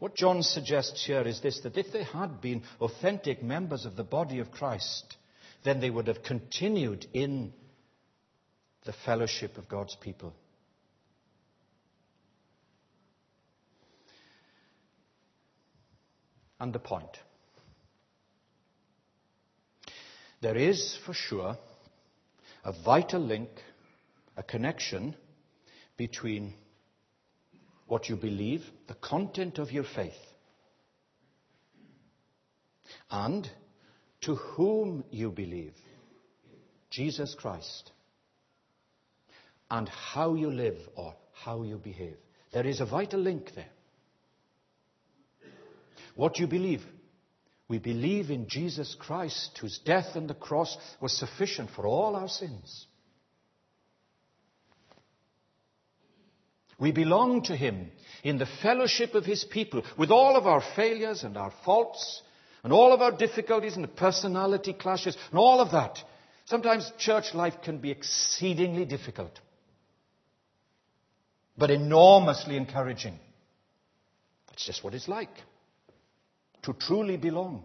What 0.00 0.14
John 0.14 0.42
suggests 0.42 1.04
here 1.04 1.20
is 1.22 1.40
this 1.40 1.60
that 1.60 1.76
if 1.76 1.92
they 1.92 2.04
had 2.04 2.40
been 2.40 2.62
authentic 2.80 3.42
members 3.42 3.84
of 3.84 3.96
the 3.96 4.02
body 4.04 4.38
of 4.38 4.50
Christ, 4.50 5.16
then 5.62 5.80
they 5.80 5.90
would 5.90 6.06
have 6.06 6.22
continued 6.22 7.06
in 7.12 7.52
the 8.86 8.94
fellowship 9.04 9.58
of 9.58 9.68
God's 9.68 9.94
people. 9.96 10.32
And 16.58 16.72
the 16.72 16.78
point. 16.78 17.18
There 20.40 20.56
is, 20.56 20.98
for 21.04 21.12
sure, 21.12 21.56
a 22.64 22.72
vital 22.84 23.20
link, 23.20 23.50
a 24.36 24.42
connection 24.42 25.14
between 25.96 26.54
what 27.86 28.08
you 28.08 28.16
believe, 28.16 28.62
the 28.88 28.94
content 28.94 29.58
of 29.58 29.70
your 29.70 29.84
faith, 29.84 30.12
and 33.10 33.48
to 34.22 34.34
whom 34.34 35.04
you 35.10 35.30
believe, 35.30 35.74
Jesus 36.88 37.34
Christ, 37.34 37.92
and 39.70 39.88
how 39.88 40.34
you 40.34 40.50
live 40.50 40.78
or 40.96 41.14
how 41.32 41.62
you 41.62 41.76
behave. 41.76 42.16
There 42.52 42.66
is 42.66 42.80
a 42.80 42.86
vital 42.86 43.20
link 43.20 43.52
there. 43.54 43.70
What 46.14 46.38
you 46.38 46.46
believe. 46.46 46.82
We 47.70 47.78
believe 47.78 48.30
in 48.30 48.48
Jesus 48.48 48.96
Christ, 48.98 49.56
whose 49.60 49.78
death 49.78 50.16
on 50.16 50.26
the 50.26 50.34
cross 50.34 50.76
was 51.00 51.16
sufficient 51.16 51.70
for 51.70 51.86
all 51.86 52.16
our 52.16 52.26
sins. 52.26 52.86
We 56.80 56.90
belong 56.90 57.44
to 57.44 57.54
Him 57.54 57.92
in 58.24 58.38
the 58.38 58.48
fellowship 58.60 59.14
of 59.14 59.24
His 59.24 59.44
people 59.44 59.84
with 59.96 60.10
all 60.10 60.34
of 60.34 60.48
our 60.48 60.60
failures 60.74 61.22
and 61.22 61.36
our 61.36 61.52
faults 61.64 62.22
and 62.64 62.72
all 62.72 62.92
of 62.92 63.02
our 63.02 63.12
difficulties 63.12 63.76
and 63.76 63.94
personality 63.94 64.72
clashes 64.72 65.16
and 65.30 65.38
all 65.38 65.60
of 65.60 65.70
that. 65.70 65.96
Sometimes 66.46 66.90
church 66.98 67.34
life 67.34 67.54
can 67.62 67.78
be 67.78 67.92
exceedingly 67.92 68.84
difficult, 68.84 69.38
but 71.56 71.70
enormously 71.70 72.56
encouraging. 72.56 73.16
That's 74.48 74.66
just 74.66 74.82
what 74.82 74.94
it's 74.94 75.06
like 75.06 75.30
to 76.62 76.72
truly 76.74 77.16
belong. 77.16 77.64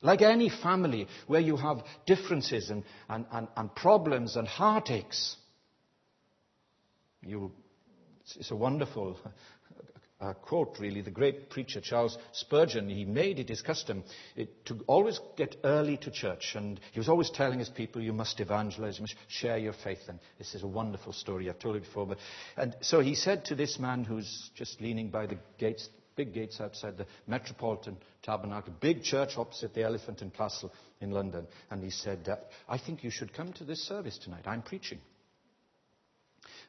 Like 0.00 0.22
any 0.22 0.48
family 0.48 1.08
where 1.26 1.40
you 1.40 1.56
have 1.56 1.82
differences 2.06 2.70
and, 2.70 2.84
and, 3.08 3.26
and, 3.32 3.48
and 3.56 3.74
problems 3.74 4.36
and 4.36 4.46
heartaches, 4.46 5.36
you, 7.22 7.50
it's 8.36 8.50
a 8.50 8.56
wonderful 8.56 9.18
uh, 10.20 10.32
quote, 10.32 10.76
really. 10.80 11.00
The 11.00 11.10
great 11.10 11.48
preacher 11.50 11.80
Charles 11.80 12.18
Spurgeon, 12.32 12.88
he 12.88 13.04
made 13.04 13.38
it 13.38 13.48
his 13.48 13.62
custom 13.62 14.02
it, 14.34 14.64
to 14.66 14.80
always 14.86 15.20
get 15.36 15.56
early 15.64 15.96
to 15.98 16.10
church. 16.10 16.54
And 16.56 16.80
he 16.92 16.98
was 16.98 17.08
always 17.08 17.30
telling 17.30 17.58
his 17.58 17.68
people, 17.68 18.02
you 18.02 18.12
must 18.12 18.40
evangelize, 18.40 18.98
you 18.98 19.02
must 19.02 19.14
share 19.28 19.58
your 19.58 19.72
faith. 19.72 20.00
And 20.08 20.18
this 20.38 20.54
is 20.54 20.62
a 20.62 20.66
wonderful 20.66 21.12
story, 21.12 21.48
I've 21.48 21.58
told 21.58 21.76
it 21.76 21.84
before. 21.84 22.06
But, 22.06 22.18
and 22.56 22.74
so 22.80 23.00
he 23.00 23.14
said 23.14 23.44
to 23.46 23.54
this 23.54 23.78
man 23.78 24.04
who's 24.04 24.50
just 24.54 24.80
leaning 24.80 25.10
by 25.10 25.26
the 25.26 25.38
gates, 25.56 25.88
big 26.16 26.34
gates 26.34 26.60
outside 26.60 26.98
the 26.98 27.06
Metropolitan 27.28 27.96
Tabernacle, 28.22 28.74
big 28.80 29.04
church 29.04 29.34
opposite 29.36 29.72
the 29.72 29.84
Elephant 29.84 30.20
and 30.20 30.34
Castle 30.34 30.72
in 31.00 31.12
London. 31.12 31.46
And 31.70 31.82
he 31.82 31.90
said, 31.90 32.28
uh, 32.28 32.36
I 32.68 32.78
think 32.78 33.04
you 33.04 33.10
should 33.10 33.32
come 33.32 33.52
to 33.54 33.64
this 33.64 33.86
service 33.86 34.18
tonight. 34.18 34.42
I'm 34.46 34.62
preaching. 34.62 34.98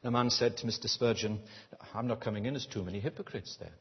The 0.02 0.10
man 0.10 0.30
said 0.30 0.56
to 0.58 0.66
Mr. 0.66 0.88
Spurgeon, 0.88 1.40
I'm 1.94 2.06
not 2.06 2.20
coming 2.20 2.46
in, 2.46 2.54
there's 2.54 2.66
too 2.66 2.82
many 2.82 3.00
hypocrites 3.00 3.56
there. 3.60 3.72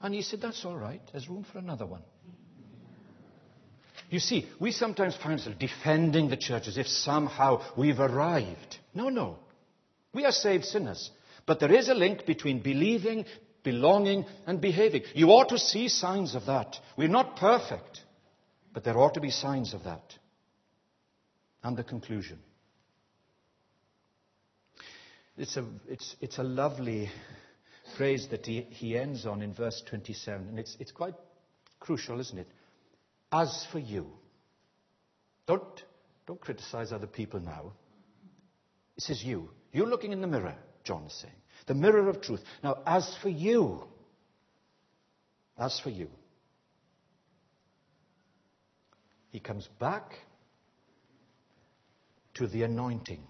And 0.00 0.14
he 0.14 0.22
said, 0.22 0.40
That's 0.40 0.64
all 0.64 0.76
right, 0.76 1.00
there's 1.12 1.28
room 1.28 1.44
for 1.50 1.58
another 1.58 1.86
one. 1.86 2.02
You 4.08 4.20
see, 4.20 4.46
we 4.60 4.70
sometimes 4.70 5.16
find 5.16 5.32
ourselves 5.32 5.58
defending 5.58 6.28
the 6.28 6.36
church 6.36 6.68
as 6.68 6.78
if 6.78 6.86
somehow 6.86 7.62
we've 7.76 7.98
arrived. 7.98 8.78
No, 8.94 9.08
no. 9.08 9.38
We 10.12 10.24
are 10.24 10.32
saved 10.32 10.64
sinners. 10.64 11.10
But 11.44 11.60
there 11.60 11.72
is 11.72 11.88
a 11.88 11.94
link 11.94 12.24
between 12.24 12.60
believing, 12.60 13.24
belonging, 13.64 14.26
and 14.46 14.60
behaving. 14.60 15.02
You 15.14 15.28
ought 15.30 15.48
to 15.48 15.58
see 15.58 15.88
signs 15.88 16.34
of 16.36 16.46
that. 16.46 16.76
We're 16.96 17.08
not 17.08 17.36
perfect, 17.36 18.00
but 18.72 18.84
there 18.84 18.96
ought 18.96 19.14
to 19.14 19.20
be 19.20 19.30
signs 19.30 19.74
of 19.74 19.84
that. 19.84 20.14
And 21.64 21.76
the 21.76 21.82
conclusion. 21.82 22.38
It's 25.36 25.56
a, 25.56 25.64
it's, 25.88 26.16
it's 26.20 26.38
a 26.38 26.42
lovely 26.42 27.10
phrase 27.96 28.28
that 28.30 28.46
he, 28.46 28.62
he 28.62 28.96
ends 28.96 29.26
on 29.26 29.42
in 29.42 29.52
verse 29.52 29.82
27, 29.88 30.48
and 30.48 30.58
it's, 30.58 30.76
it's 30.80 30.92
quite 30.92 31.14
crucial, 31.78 32.20
isn't 32.20 32.38
it? 32.38 32.48
As 33.30 33.66
for 33.70 33.78
you, 33.78 34.06
don't, 35.46 35.62
don't 36.26 36.40
criticize 36.40 36.90
other 36.90 37.06
people 37.06 37.40
now. 37.40 37.72
It 38.96 39.02
says 39.02 39.22
you. 39.22 39.50
You're 39.72 39.86
looking 39.86 40.12
in 40.12 40.22
the 40.22 40.26
mirror, 40.26 40.56
John 40.84 41.04
is 41.04 41.12
saying. 41.12 41.34
The 41.66 41.74
mirror 41.74 42.08
of 42.08 42.22
truth. 42.22 42.42
Now, 42.62 42.78
as 42.86 43.14
for 43.20 43.28
you, 43.28 43.84
as 45.58 45.78
for 45.80 45.90
you, 45.90 46.08
he 49.30 49.40
comes 49.40 49.68
back 49.78 50.14
to 52.34 52.46
the 52.46 52.62
anointing 52.62 53.22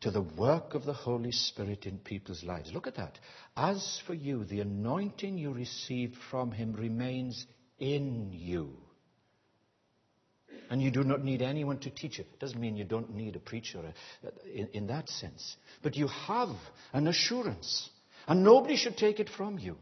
to 0.00 0.10
the 0.10 0.22
work 0.22 0.74
of 0.74 0.84
the 0.84 0.92
Holy 0.92 1.32
Spirit 1.32 1.84
in 1.84 1.98
people's 1.98 2.42
lives. 2.42 2.72
Look 2.72 2.86
at 2.86 2.96
that. 2.96 3.18
As 3.56 4.00
for 4.06 4.14
you, 4.14 4.44
the 4.44 4.60
anointing 4.60 5.36
you 5.36 5.52
received 5.52 6.16
from 6.30 6.52
Him 6.52 6.72
remains 6.72 7.46
in 7.78 8.30
you. 8.32 8.72
And 10.70 10.80
you 10.80 10.90
do 10.90 11.02
not 11.02 11.22
need 11.22 11.42
anyone 11.42 11.78
to 11.80 11.90
teach 11.90 12.18
it. 12.18 12.38
Doesn't 12.38 12.60
mean 12.60 12.76
you 12.76 12.84
don't 12.84 13.14
need 13.14 13.36
a 13.36 13.40
preacher 13.40 13.80
uh, 14.24 14.30
in, 14.54 14.68
in 14.72 14.86
that 14.86 15.08
sense. 15.08 15.56
But 15.82 15.96
you 15.96 16.06
have 16.06 16.50
an 16.92 17.08
assurance, 17.08 17.90
and 18.26 18.44
nobody 18.44 18.76
should 18.76 18.96
take 18.96 19.20
it 19.20 19.28
from 19.28 19.58
you. 19.58 19.76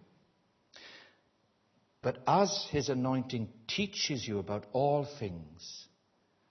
But 2.02 2.22
as 2.26 2.66
His 2.70 2.88
anointing 2.88 3.48
teaches 3.68 4.26
you 4.26 4.38
about 4.38 4.66
all 4.72 5.06
things, 5.18 5.86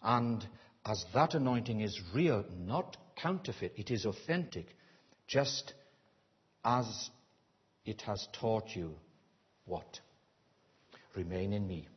and 0.01 0.45
as 0.85 1.03
that 1.13 1.33
anointing 1.33 1.81
is 1.81 1.99
real, 2.13 2.45
not 2.57 2.95
counterfeit, 3.21 3.73
it 3.75 3.91
is 3.91 4.05
authentic, 4.05 4.67
just 5.27 5.73
as 6.63 7.09
it 7.85 8.01
has 8.01 8.27
taught 8.33 8.75
you 8.75 8.95
what? 9.65 9.99
Remain 11.15 11.53
in 11.53 11.67
me. 11.67 11.87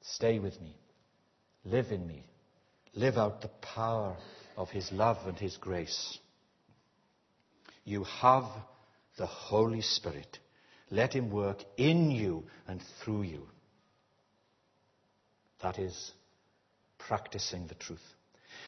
Stay 0.00 0.38
with 0.38 0.60
me. 0.60 0.76
Live 1.64 1.92
in 1.92 2.06
me. 2.06 2.24
Live 2.94 3.16
out 3.16 3.42
the 3.42 3.48
power 3.48 4.16
of 4.56 4.70
His 4.70 4.90
love 4.92 5.18
and 5.26 5.38
His 5.38 5.56
grace. 5.56 6.18
You 7.84 8.04
have 8.04 8.44
the 9.18 9.26
Holy 9.26 9.82
Spirit. 9.82 10.38
Let 10.90 11.12
Him 11.12 11.30
work 11.30 11.62
in 11.76 12.10
you 12.10 12.44
and 12.66 12.82
through 13.02 13.22
you. 13.22 13.46
That 15.62 15.78
is 15.78 16.12
practicing 16.98 17.66
the 17.66 17.74
truth. 17.74 18.00